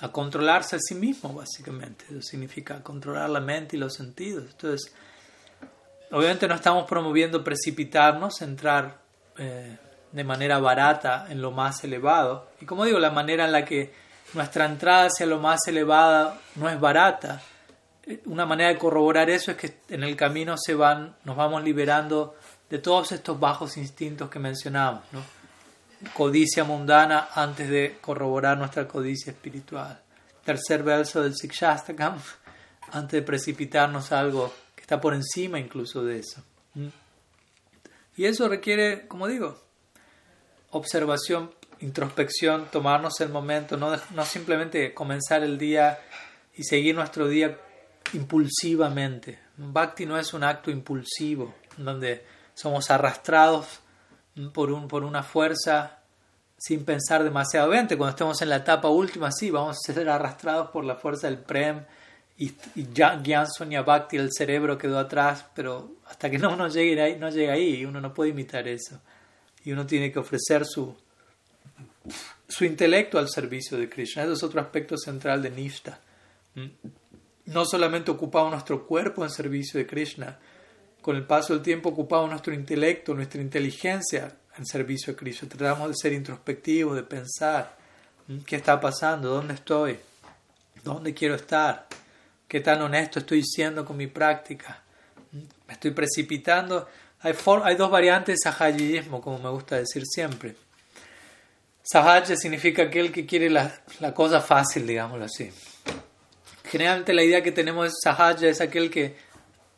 [0.00, 2.06] a controlarse a sí mismo, básicamente.
[2.10, 4.44] Eso significa controlar la mente y los sentidos.
[4.50, 4.94] Entonces,
[6.10, 8.98] obviamente no estamos promoviendo precipitarnos, entrar
[9.36, 9.76] eh,
[10.10, 12.48] de manera barata en lo más elevado.
[12.60, 16.68] Y como digo, la manera en la que nuestra entrada hacia lo más elevada no
[16.68, 17.42] es barata.
[18.26, 22.36] Una manera de corroborar eso es que en el camino se van, nos vamos liberando
[22.68, 25.02] de todos estos bajos instintos que mencionamos,
[26.12, 29.98] Codicia mundana antes de corroborar nuestra codicia espiritual.
[30.44, 32.18] tercer verso del Sikshastakam
[32.92, 36.42] antes de precipitarnos a algo que está por encima incluso de eso.
[38.16, 39.60] Y eso requiere, como digo,
[40.70, 41.50] observación,
[41.80, 45.98] introspección, tomarnos el momento, no, no simplemente comenzar el día
[46.54, 47.58] y seguir nuestro día
[48.12, 49.38] impulsivamente.
[49.56, 52.24] Bhakti no es un acto impulsivo, donde
[52.54, 53.80] somos arrastrados
[54.52, 55.98] por, un, por una fuerza
[56.58, 57.70] sin pensar demasiado.
[57.70, 61.38] Cuando estemos en la etapa última, sí, vamos a ser arrastrados por la fuerza del
[61.38, 61.84] Prem
[62.38, 67.00] y, y Gyan Sonya Bhakti, el cerebro quedó atrás, pero hasta que no uno llegue
[67.00, 69.00] ahí, no llega ahí, uno no puede imitar eso.
[69.64, 70.94] Y uno tiene que ofrecer su,
[72.48, 74.22] su intelecto al servicio de Krishna.
[74.22, 76.00] Eso es otro aspecto central de Nishta.
[76.54, 76.66] ¿Mm?
[77.46, 80.38] No solamente ocupamos nuestro cuerpo en servicio de Krishna,
[81.00, 85.48] con el paso del tiempo ocupamos nuestro intelecto, nuestra inteligencia en servicio a Krishna.
[85.48, 87.76] Tratamos de ser introspectivos, de pensar
[88.44, 89.98] qué está pasando, dónde estoy,
[90.82, 91.86] dónde quiero estar,
[92.48, 94.82] qué tan honesto estoy siendo con mi práctica.
[95.32, 96.88] Me estoy precipitando.
[97.20, 100.56] Hay, dos variantes de sahajismo, como me gusta decir siempre.
[101.88, 105.52] Sahaja significa aquel que quiere la, la cosa fácil, digámoslo así.
[106.64, 109.14] Generalmente la idea que tenemos de sahaja es aquel que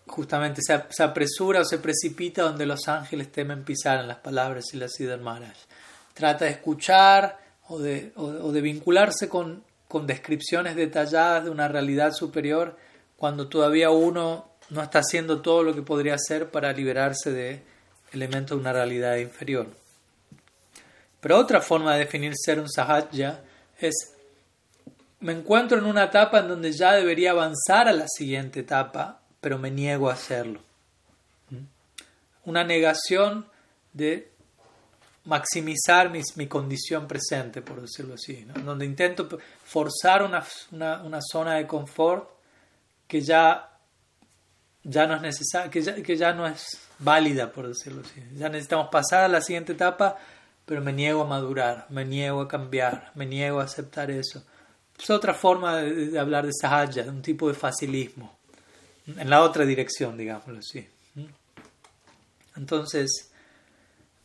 [0.07, 4.79] justamente se, apresura o se precipita donde los ángeles temen pisar en las palabras y
[4.79, 5.69] las malas.
[6.15, 7.39] Trata de escuchar
[7.69, 12.79] o de, o, de vincularse con, con, descripciones detalladas de una realidad superior
[13.17, 17.63] cuando todavía uno no está haciendo todo lo que podría hacer para liberarse de
[18.13, 19.69] elementos de una realidad inferior.
[21.29, 23.07] Pero otra forma de definir ser un sahaja
[23.79, 24.15] es
[25.21, 29.59] me encuentro en una etapa en donde ya debería avanzar a la siguiente etapa pero
[29.59, 30.61] me niego a hacerlo.
[31.51, 31.57] ¿Mm?
[32.47, 33.47] Una negación
[33.93, 34.31] de
[35.27, 39.29] maximizar mi condición presente, por decirlo así, donde intento
[39.67, 40.43] forzar una,
[41.05, 42.27] una, zona de confort
[43.07, 43.69] que ya,
[44.83, 46.65] ya no es necesaria, que ya, que ya no es
[46.99, 48.25] válida, por decirlo así.
[48.35, 50.17] Ya necesitamos pasar a la siguiente etapa,
[50.69, 54.45] pero me niego a madurar, me niego a cambiar, me niego a aceptar eso.
[54.99, 58.37] Es otra forma de, hablar de sahaja, de un tipo de facilismo
[59.07, 60.87] en la otra dirección, digámoslo así.
[62.55, 63.31] Entonces,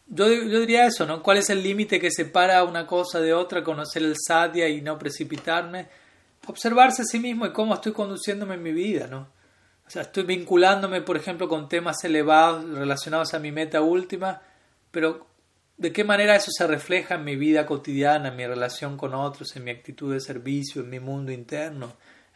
[0.07, 1.23] yo, yo, diría eso, ¿no?
[1.23, 3.63] ¿Cuál es el límite que separa una cosa de otra?
[3.63, 5.87] Conocer el sadhya y no precipitarme.
[6.47, 9.29] Observarse a sí mismo y cómo estoy conduciéndome en mi vida, ¿no?
[9.87, 14.41] O sea, estoy vinculándome, por ejemplo, con temas elevados relacionados a mi meta última,
[14.91, 15.32] pero
[15.77, 19.55] ¿de qué manera eso se refleja en mi vida cotidiana, en mi relación con otros,
[19.55, 21.93] en mi actitud de servicio, en mi mundo interno?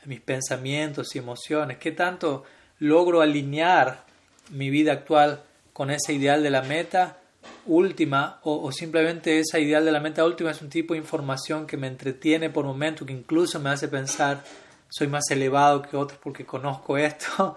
[0.07, 2.43] mis pensamientos y emociones, qué tanto
[2.79, 4.05] logro alinear
[4.51, 7.17] mi vida actual con ese ideal de la meta
[7.65, 11.77] última o, simplemente esa ideal de la meta última es un tipo de información que
[11.77, 14.43] me entretiene por momento, que incluso me hace pensar
[14.89, 17.55] soy más elevado que otros porque conozco esto,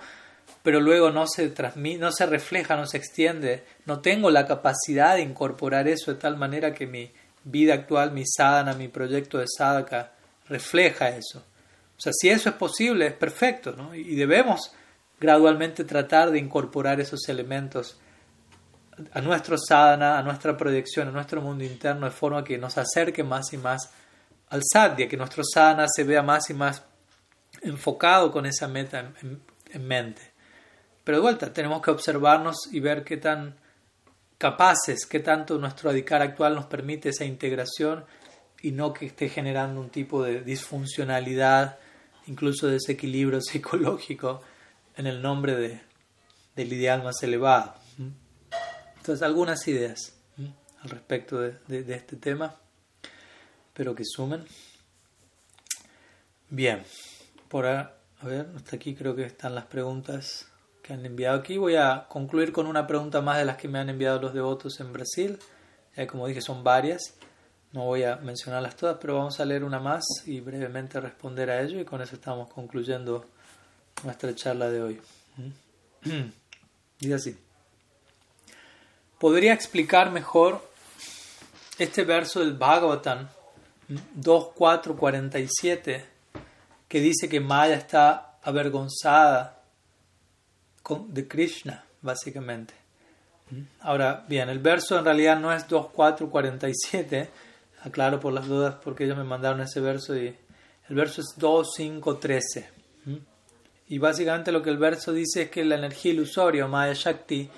[0.63, 5.17] pero luego no se transmite, no se refleja, no se extiende, no tengo la capacidad
[5.17, 7.11] de incorporar eso de tal manera que mi
[7.45, 10.13] vida actual, mi sadhana, mi proyecto de sadhaka
[10.49, 11.39] refleja eso.
[11.97, 13.95] O sea, si eso es posible, es perfecto, ¿no?
[13.95, 14.73] Y debemos
[15.21, 17.99] gradualmente tratar de incorporar esos elementos
[19.13, 23.23] a nuestro sadhana, a nuestra proyección, a nuestro mundo interno, de forma que nos acerque
[23.23, 23.91] más y más
[24.49, 26.83] al sadhya, que nuestro sadhana se vea más y más
[27.63, 30.30] enfocado con esa meta en, mente.
[31.11, 33.57] Pero de vuelta, tenemos que observarnos y ver qué tan
[34.39, 38.05] capaces, qué tanto nuestro adicar actual nos permite esa integración
[38.63, 41.81] y no que esté generando un tipo de disfuncionalidad
[42.29, 44.41] incluso desequilibrio psicológico
[44.97, 45.81] en el nombre de,
[46.55, 47.75] del ideal más elevado.
[48.99, 51.57] Entonces, algunas ideas al respecto de,
[51.93, 52.55] este tema,
[53.75, 54.45] pero que sumen.
[56.51, 56.85] Bien,
[57.49, 60.47] por a, ver, hasta aquí creo que están las preguntas
[60.91, 61.57] que han enviado aquí.
[61.57, 64.81] Voy a concluir con una pregunta más de las que me han enviado los devotos
[64.81, 65.39] en Brasil.
[65.97, 67.15] Ya como dije, son varias.
[67.73, 71.63] No voy a mencionarlas todas, pero vamos a leer una más y brevemente responder a
[71.63, 73.25] ello y con eso estamos concluyendo
[74.03, 75.01] nuestra charla de hoy.
[76.99, 77.39] Dice así.
[79.21, 80.69] ¿Podría explicar mejor
[81.79, 83.29] este verso del Bhagavatam
[84.19, 86.05] 2.4.47
[86.89, 89.60] que dice que Maya está avergonzada
[91.09, 92.75] de Krishna, básicamente?
[93.81, 97.29] Ahora, bien, el verso en realidad no es 2.4.47,
[97.83, 100.37] aclaro por las dudas porque ellos me mandaron ese verso y
[100.89, 102.69] el verso es 2, 5, 13.
[103.89, 107.51] Y básicamente lo que el verso dice es que la energía ilusoria, Maya Shakti,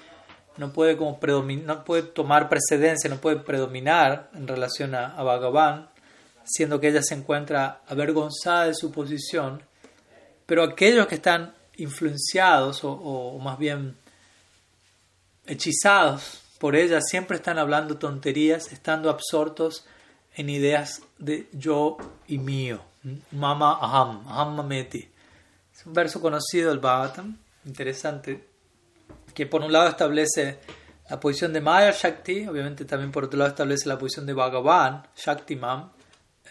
[0.57, 5.89] no puede, como no puede tomar precedencia, no puede predominar en relación a, Bhagavan,
[6.45, 9.62] siendo que ella se encuentra avergonzada de su posición,
[10.47, 13.97] pero aquellos que están influenciados o, más bien
[15.47, 19.85] hechizados por ella siempre están hablando tonterías, estando absortos
[20.37, 21.97] en ideas de yo
[22.28, 22.80] y mío.
[23.33, 25.11] Mama aham, aham mameti.
[25.74, 28.47] Es un verso conocido del Bhagavatam, interesante,
[29.35, 30.61] que por un lado establece
[31.11, 35.03] la posición de Maya Shakti, obviamente también por otro lado establece la posición de Bhagavan,
[35.16, 35.91] Shakti Mam,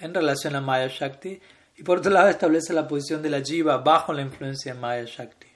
[0.02, 1.42] en relación a Maya Shakti,
[1.78, 5.06] y por otro lado establece la posición de la Jiva bajo la influencia de Maya
[5.06, 5.48] Shakti.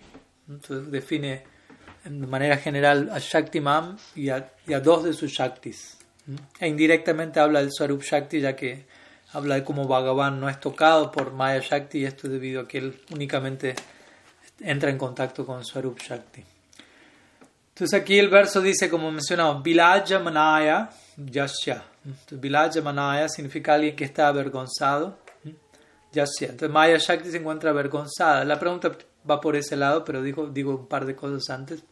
[0.47, 1.43] Entonces define
[2.03, 4.51] de manera general a Shakti Mam y a,
[4.81, 5.97] dos de sus Shaktis.
[6.59, 8.85] E indirectamente habla del Swarup Shakti, ya que
[9.33, 12.67] habla de cómo Bhagavan no es tocado por Maya Shakti, y esto es debido a
[12.67, 13.75] que él únicamente
[14.59, 16.43] entra en contacto con Swarup Shakti.
[17.69, 21.83] Entonces aquí el verso dice, como mencionamos, Vilaja Manaya Yasya.
[22.31, 25.17] Vilaja Manaya significa alguien que está avergonzado.
[26.15, 26.49] Yasya.
[26.51, 28.45] Entonces Maya Shakti se encuentra avergonzada.
[28.45, 28.91] La pregunta
[29.29, 31.83] va por ese lado, pero digo, digo un par de cosas antes.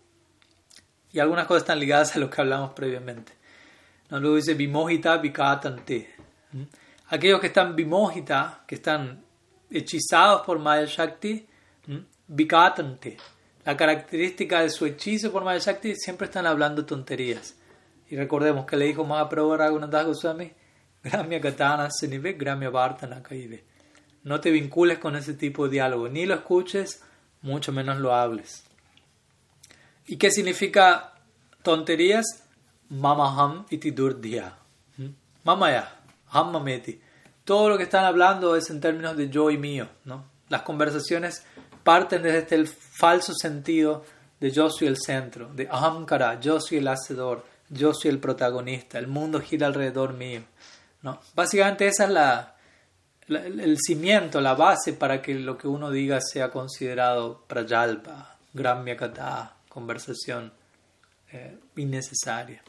[1.11, 3.33] Y algunas cosas están ligadas a lo que hablamos previamente.
[4.09, 6.15] No, luego dice Vimojita Vikatante.
[7.09, 9.23] Aquellos que están Vimojita, que están
[9.69, 11.47] hechizados por Maya Shakti,
[12.27, 13.17] Vikatante
[13.65, 17.55] la característica de su hechizo por Maya Shakti siempre están hablando tonterías.
[18.09, 20.51] Y recordemos que le dijo Mahaprabhu Raghunath Goswami,
[21.03, 23.63] Gramya Katana Senive, Gramya Vartana Kaive.
[24.23, 27.01] No te vincules con ese tipo de diálogo, ni lo escuches,
[27.41, 28.63] mucho menos lo hables.
[30.07, 31.13] ¿Y qué significa
[31.61, 32.25] tonterías?
[32.89, 34.55] Mamaham iti durdhya.
[34.97, 35.07] ¿Mm?
[35.43, 35.95] Mamaya,
[36.29, 36.99] hammameti.
[37.43, 39.87] Todo lo que están hablando es en términos de yo y mío.
[40.05, 40.25] ¿no?
[40.49, 41.43] Las conversaciones
[41.83, 44.05] parten desde este el falso sentido
[44.39, 48.99] de yo soy el centro, de ahamkara, yo soy el hacedor, yo soy el protagonista,
[48.99, 50.41] el mundo gira alrededor mío.
[51.01, 51.19] ¿no?
[51.33, 52.52] Básicamente esa es la,
[53.27, 59.55] el cimiento, la base para que lo que uno diga sea considerado prayalpa, gramya kata,
[59.69, 60.51] conversación
[61.31, 62.61] eh, innecesaria.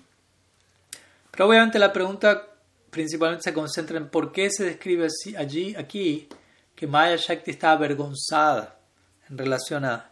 [1.30, 2.48] Pero obviamente la pregunta
[2.90, 6.28] principalmente se concentra en por qué se describe allí, aquí,
[6.76, 8.78] que Maya Shakti está avergonzada
[9.28, 10.10] en relación a,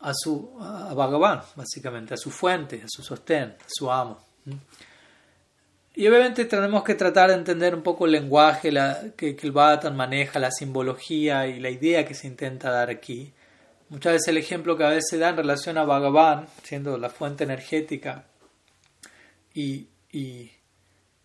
[0.00, 4.20] a su a Bhagavan, básicamente, a su fuente, a su sostén, a su amo.
[5.98, 8.70] Y obviamente tenemos que tratar de entender un poco el lenguaje
[9.16, 13.32] que, el Bhagavatam maneja, la simbología y la idea que se intenta dar aquí.
[13.88, 17.42] Muchas veces el ejemplo que a veces da en relación a Bhagavan, siendo la fuente
[17.42, 18.26] energética,
[19.52, 20.52] y, y,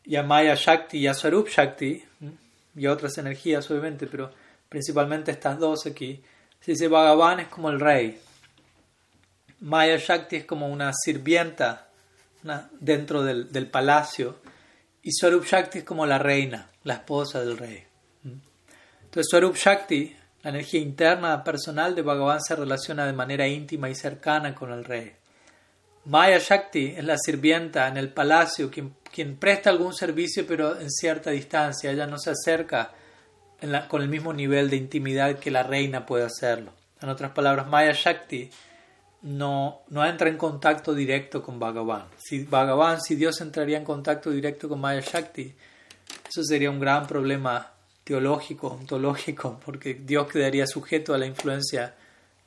[0.05, 2.03] y a Maya Shakti y a Swarup Shakti,
[2.75, 4.31] y otras energías obviamente, pero
[4.69, 6.19] principalmente estas dos aquí,
[6.61, 8.19] se dice Bhagavan es como el rey,
[9.59, 11.89] Maya Shakti es como una sirvienta
[12.79, 14.37] dentro del, del, palacio
[15.03, 17.83] y Swarup Shakti es como la reina, la esposa del rey.
[18.23, 23.95] Entonces Swarup Shakti, la energía interna personal de Bhagavan se relaciona de manera íntima y
[23.95, 25.11] cercana con el rey.
[26.05, 30.89] Maya Shakti es la sirvienta en el palacio, quien, quien presta algún servicio pero en
[30.89, 32.91] cierta distancia, ella no se acerca
[33.87, 36.73] con el mismo nivel de intimidad que la reina puede hacerlo.
[37.01, 38.49] En otras palabras, Maya Shakti
[39.23, 42.05] no, no entra en contacto directo con Bhagavan.
[42.17, 45.53] Si Bhagavan, si Dios entraría en contacto directo con Maya Shakti,
[46.29, 47.71] eso sería un gran problema
[48.03, 51.95] teológico, ontológico, porque Dios quedaría sujeto a la influencia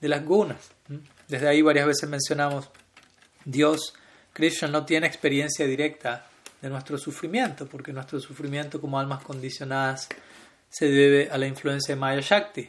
[0.01, 0.71] de las gunas.
[1.29, 2.69] Desde ahí varias veces mencionamos,
[3.45, 3.95] Dios,
[4.33, 6.27] Krishna, no tiene experiencia directa
[6.61, 10.09] de nuestro sufrimiento, porque nuestro sufrimiento como almas condicionadas
[10.69, 12.69] se debe a la influencia de Maya Shakti.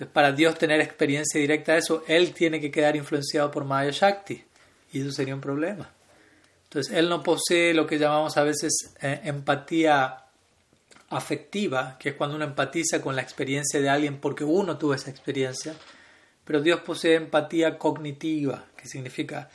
[0.00, 3.90] Entonces, para Dios tener experiencia directa de eso, Él tiene que quedar influenciado por Maya
[3.90, 4.42] Shakti.
[4.94, 5.90] Y eso sería un problema.
[6.64, 10.24] Entonces, Él no posee lo que llamamos a veces eh, empatía
[11.10, 15.10] afectiva, que es cuando uno empatiza con la experiencia de alguien porque uno tuvo esa
[15.10, 15.74] experiencia.
[16.46, 19.50] Pero Dios posee empatía cognitiva, que significa,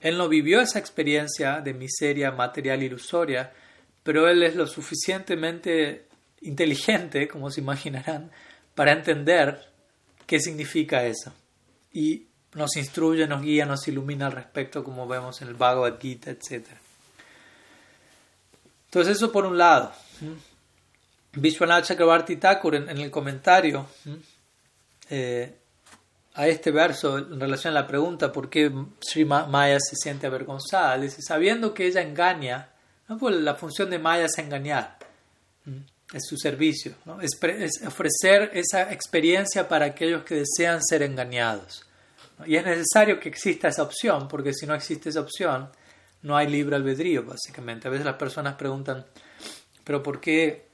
[0.00, 3.52] Él no vivió esa experiencia de miseria material ilusoria,
[4.02, 6.06] pero Él es lo suficientemente
[6.40, 8.30] inteligente, como se imaginarán,
[8.74, 9.69] para entender
[10.30, 11.32] qué significa eso.
[11.92, 16.30] Y nos instruye, nos guía, nos ilumina al respecto, como vemos en el Bhagavad Gita,
[16.30, 16.68] etc.
[18.84, 19.90] Entonces, eso por un lado.
[21.32, 23.88] Vishwanath Chakrabarti Thakur en, el comentario
[25.08, 25.52] eh,
[26.34, 28.70] a este verso en relación a la pregunta por qué
[29.00, 32.68] Sri Maya se siente avergonzada, dice, sabiendo que ella engaña,
[33.08, 33.18] ¿no?
[33.18, 34.99] pues la función de Maya es engañar
[36.12, 37.20] es su servicio, ¿no?
[37.20, 37.38] es,
[37.86, 41.86] ofrecer esa experiencia para aquellos que desean ser engañados.
[42.46, 45.70] Y es necesario que exista esa opción, porque si no existe esa opción,
[46.22, 47.86] no hay libre albedrío, básicamente.
[47.86, 49.04] A veces las personas preguntan,
[49.84, 50.70] pero ¿por qué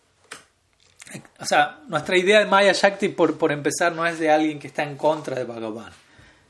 [1.38, 4.66] o sea, nuestra idea de Maya Shakti, por, por empezar, no es de alguien que
[4.66, 5.92] está en contra de Bhagavan.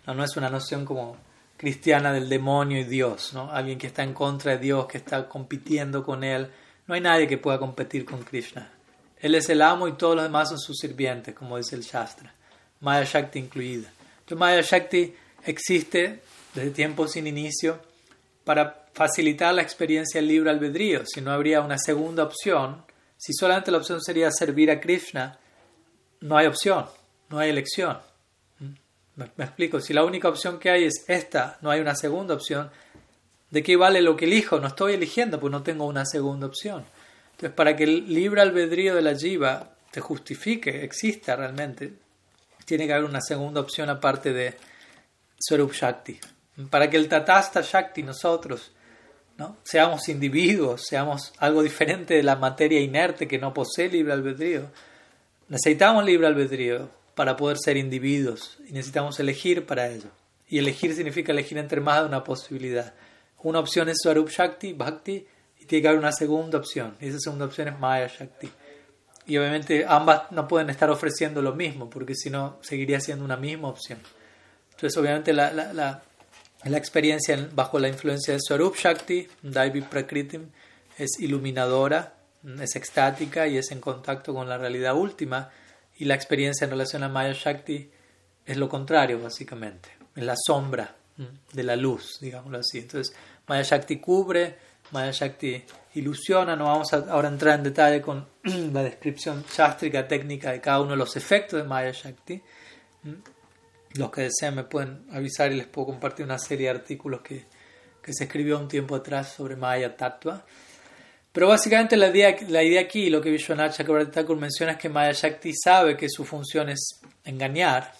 [0.06, 1.16] No, no es una noción como
[1.56, 3.50] cristiana del demonio y Dios, ¿no?
[3.50, 6.50] Alguien que está en contra de Dios, que está compitiendo con él.
[6.86, 8.70] No hay nadie que pueda competir con Krishna.
[9.20, 12.32] Él es el amo y todos los demás son sus sirvientes, como dice el Shastra.
[12.80, 13.90] Maya Shakti incluida.
[14.20, 15.14] Entonces Maya Shakti
[15.44, 16.20] existe
[16.54, 17.80] desde tiempos sin inicio
[18.44, 21.02] para facilitar la experiencia del libre albedrío.
[21.06, 22.84] Si no habría una segunda opción,
[23.16, 25.38] si solamente la opción sería servir a Krishna,
[26.20, 26.86] no hay opción,
[27.28, 27.98] no hay elección.
[28.58, 28.72] ¿Mm?
[29.16, 32.70] Me, explico, si la única opción que hay es esta, no hay una segunda opción,
[33.50, 34.60] ¿de qué vale lo que elijo?
[34.60, 36.84] No estoy eligiendo, pues no tengo una segunda opción.
[37.36, 41.92] Entonces, para que el libre albedrío de la jiva te justifique, exista realmente,
[42.64, 44.54] tiene que haber una segunda opción aparte de
[45.38, 46.18] Swarup Shakti.
[46.70, 48.72] Para que el Tatasta Shakti, nosotros,
[49.36, 49.58] ¿no?
[49.64, 54.70] seamos individuos, seamos algo diferente de la materia inerte que no posee libre albedrío,
[55.50, 60.08] necesitamos libre albedrío para poder ser individuos y necesitamos elegir para ello.
[60.48, 62.94] Y elegir significa elegir entre más de una posibilidad.
[63.42, 65.26] Una opción es Swarup Shakti, Bhakti,
[65.66, 66.96] tiene que haber una segunda opción.
[67.00, 68.50] Y esa segunda opción es Maya Shakti.
[69.26, 73.36] Y obviamente ambas no pueden estar ofreciendo lo mismo, porque si no seguiría siendo una
[73.36, 73.98] misma opción.
[74.70, 76.02] Entonces, obviamente, la, la, la,
[76.64, 80.50] la experiencia bajo la influencia de Swarup Shakti, Daivi Prakritim,
[80.96, 82.14] es iluminadora,
[82.60, 85.50] es extática y es en contacto con la realidad última.
[85.98, 87.90] Y la experiencia en relación a Maya Shakti
[88.44, 89.88] es lo contrario, básicamente.
[90.14, 90.94] Es la sombra
[91.52, 92.78] de la luz, digámoslo así.
[92.78, 93.14] Entonces,
[93.48, 94.56] Maya Shakti cubre,
[94.92, 95.62] Maya Shakti
[95.94, 96.56] ilusiona.
[96.56, 98.26] No vamos a ahora entrar en detalle con
[98.72, 102.42] la descripción chástrica técnica de cada uno de los efectos de Maya Shakti.
[103.94, 107.46] Los que desean me pueden avisar y les puedo compartir una serie de artículos que,
[108.02, 110.44] que se escribió un tiempo atrás sobre Maya Tattva.
[111.36, 115.12] Pero básicamente la idea, la idea aquí, lo que Vishwanath Chakrabarti menciona es que Maya
[115.12, 117.92] Shakti sabe que su función es engañar,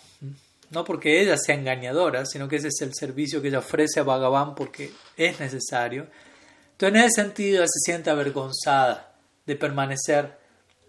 [0.70, 4.04] no porque ella sea engañadora, sino que ese es el servicio que ella ofrece a
[4.04, 6.06] Bhagavan porque es necesario.
[6.76, 9.14] Entonces, en ese sentido, se siente avergonzada
[9.46, 10.38] de permanecer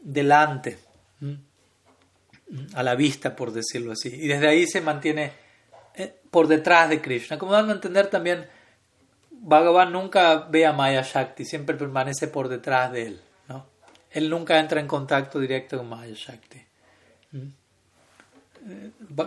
[0.02, 0.78] delante
[2.74, 4.10] a la vista, por decirlo así.
[4.14, 5.32] Y desde ahí se mantiene
[5.96, 7.38] eh, por detrás de Krishna.
[7.38, 8.46] Como dando a entender también,
[9.32, 13.22] Bhagavan nunca ve a Maya Shakti, siempre permanece por detrás de él.
[13.48, 13.66] ¿no?
[14.12, 16.62] Él nunca entra en contacto directo con Maya Shakti.
[17.32, 17.48] ¿Mm?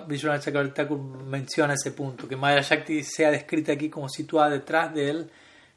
[0.06, 0.94] Vishwanath Chakravarti
[1.24, 5.30] menciona ese punto, que Maya Shakti sea descrita aquí como situada detrás de él,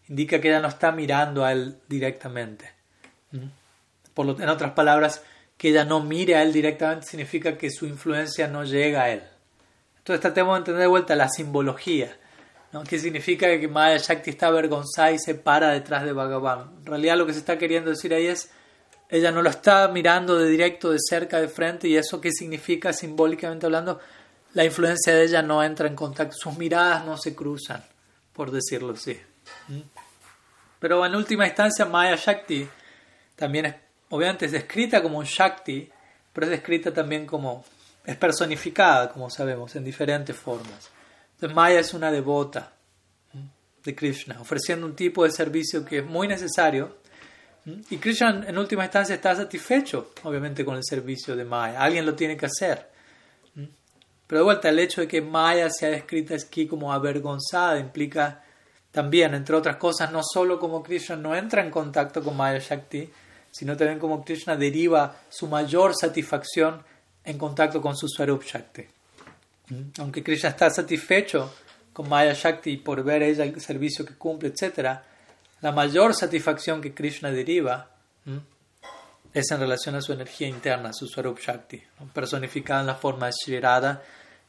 [0.09, 2.69] indica que ella no está mirando a él directamente.
[3.31, 3.47] ¿Mm?
[4.13, 5.23] Por lo, en otras palabras,
[5.57, 9.23] que ella no mire a él directamente significa que su influencia no llega a él.
[9.99, 12.15] Entonces tratemos de entender de vuelta la simbología.
[12.73, 12.83] ¿no?
[12.83, 16.71] ¿Qué significa que Maya Shakti está avergonzada y se para detrás de Bhagavan?
[16.79, 18.51] En realidad lo que se está queriendo decir ahí es,
[19.09, 22.91] ella no lo está mirando de directo, de cerca, de frente, y eso qué significa
[22.91, 23.99] simbólicamente hablando,
[24.53, 27.83] la influencia de ella no entra en contacto, sus miradas no se cruzan,
[28.33, 29.19] por decirlo así.
[29.67, 29.81] ¿Mm?
[30.79, 32.67] Pero en última instancia Maya Shakti
[33.35, 33.75] también es
[34.13, 35.89] obviamente es descrita como un Shakti,
[36.31, 37.65] pero es descrita también como,
[38.05, 40.91] es personificada, como sabemos, en diferentes formas.
[41.33, 42.73] Entonces Maya es una devota
[43.83, 46.97] de Krishna, ofreciendo un tipo de servicio que es muy necesario.
[47.89, 51.81] Y Krishna en última instancia está satisfecho, obviamente, con el servicio de Maya.
[51.81, 52.87] Alguien lo tiene que hacer.
[54.27, 58.42] Pero de vuelta, el hecho de que Maya sea descrita aquí como avergonzada implica
[58.93, 63.09] también, entre otras cosas, no solo como Krishna no entra en contacto con Maya Shakti,
[63.49, 66.83] sino también como Krishna deriva su mayor satisfacción
[67.23, 68.83] en contacto con su Swarup Shakti.
[69.69, 69.81] ¿Mm?
[69.97, 71.55] Aunque Krishna está satisfecho
[71.91, 74.99] con Maya Shakti por ver ella el servicio que cumple, etc.,
[75.61, 77.89] la mayor satisfacción que Krishna deriva
[79.33, 81.81] es en relación a su energía interna, su Swarup Shakti,
[82.13, 83.97] personificada en la forma de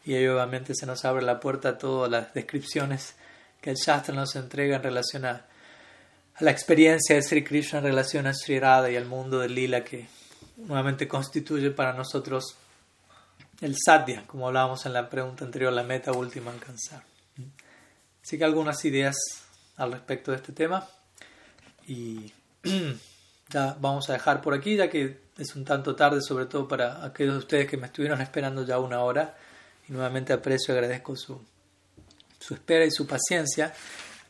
[0.04, 3.14] y ahí obviamente se nos abre la puerta a todas las descripciones
[3.64, 5.46] que el Shastra nos entrega en relación a
[6.36, 9.54] a la experiencia de Sri Krishna en relación a Sri Radha y al mundo del
[9.54, 10.08] lila que
[10.56, 12.56] nuevamente constituye para nosotros
[13.60, 17.04] el sadhya, como hablábamos en la pregunta anterior, la meta última a alcanzar.
[18.22, 19.14] Así que algunas ideas
[19.76, 20.88] al respecto de este tema
[21.86, 22.32] y
[23.50, 27.04] ya vamos a dejar por aquí ya que es un tanto tarde sobre todo para
[27.04, 29.36] aquellos de ustedes que me estuvieron esperando ya una hora
[29.88, 31.40] y nuevamente aprecio y agradezco su,
[32.44, 33.72] su espera y su paciencia.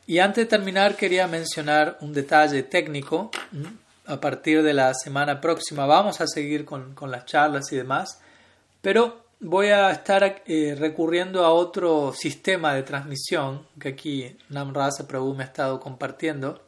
[0.06, 3.30] Y antes de terminar, quería mencionar un detalle técnico.
[4.06, 8.20] A partir de la semana próxima vamos a seguir con, con las charlas y demás,
[8.82, 15.34] pero voy a estar eh, recurriendo a otro sistema de transmisión que aquí Namrasa Prabhu
[15.34, 16.62] me ha estado compartiendo,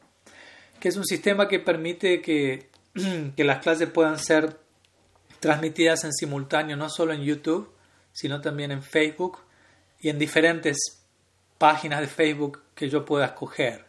[0.80, 2.70] que es un sistema que permite que,
[3.36, 4.58] que las clases puedan ser
[5.40, 7.70] transmitidas en simultáneo no solo en YouTube,
[8.12, 9.38] sino también en Facebook
[10.00, 10.95] y en diferentes
[11.58, 13.84] páginas de Facebook que yo pueda escoger.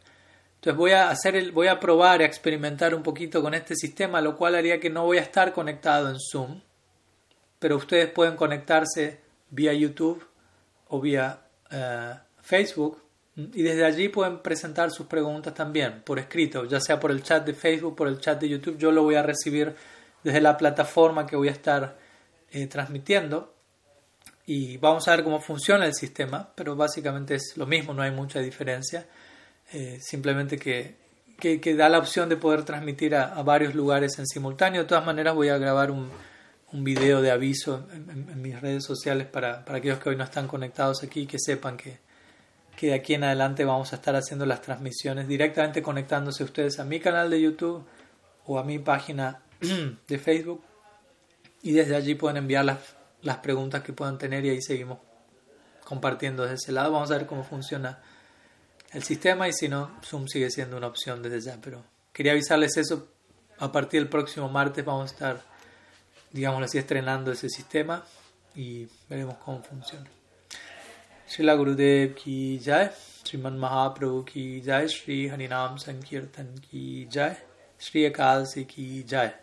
[0.55, 4.22] Entonces voy a hacer el, voy a probar, a experimentar un poquito con este sistema,
[4.22, 6.61] lo cual haría que no voy a estar conectado en Zoom,
[7.59, 10.26] pero ustedes pueden conectarse vía YouTube
[10.88, 13.01] o vía eh, Facebook
[13.36, 17.45] y desde allí pueden presentar sus preguntas también por escrito, ya sea por el chat
[17.45, 18.78] de Facebook, por el chat de YouTube.
[18.78, 19.76] Yo lo voy a recibir
[20.24, 21.97] desde la plataforma que voy a estar
[22.49, 23.53] eh, transmitiendo
[24.50, 28.12] y vamos a ver cómo funciona el sistema, pero básicamente es lo mismo, no hay
[28.12, 29.06] mucha diferencia.
[29.74, 30.95] Eh, simplemente que,
[31.38, 34.84] que, da la opción de poder transmitir a, varios lugares en simultáneo.
[34.84, 36.10] De todas maneras voy a grabar un,
[36.72, 40.48] un video de aviso en, mis redes sociales para, para, aquellos que hoy no están
[40.48, 41.98] conectados aquí, que sepan que,
[42.78, 46.86] que de aquí en adelante vamos a estar haciendo las transmisiones directamente conectándose ustedes a
[46.86, 47.86] mi canal de YouTube
[48.45, 49.41] o a mi página
[50.08, 50.64] de Facebook
[51.62, 54.99] y desde allí pueden enviar las, las preguntas que puedan tener y ahí seguimos
[55.84, 56.91] compartiendo desde ese lado.
[56.91, 57.99] Vamos a ver cómo funciona
[58.91, 61.57] el sistema y si no, Zoom sigue siendo una opción desde ya.
[61.61, 63.07] Pero quería avisarles eso.
[63.59, 65.41] A partir del próximo martes vamos a estar,
[66.32, 68.03] digamos así, estrenando ese sistema
[68.55, 70.05] y veremos cómo funciona.
[71.28, 72.89] Srila Gurudev ki jai,
[73.24, 77.36] Sriman Mahaprabhu ki jai, Sri Harinam Sankirtan ki jai,
[77.78, 79.34] Sri Akalsi ki jai,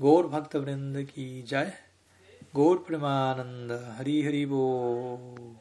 [0.00, 1.72] Gaur Bhakta Vrinda ki jai,
[2.54, 5.44] Gaur Premananda Hari Hari Bo.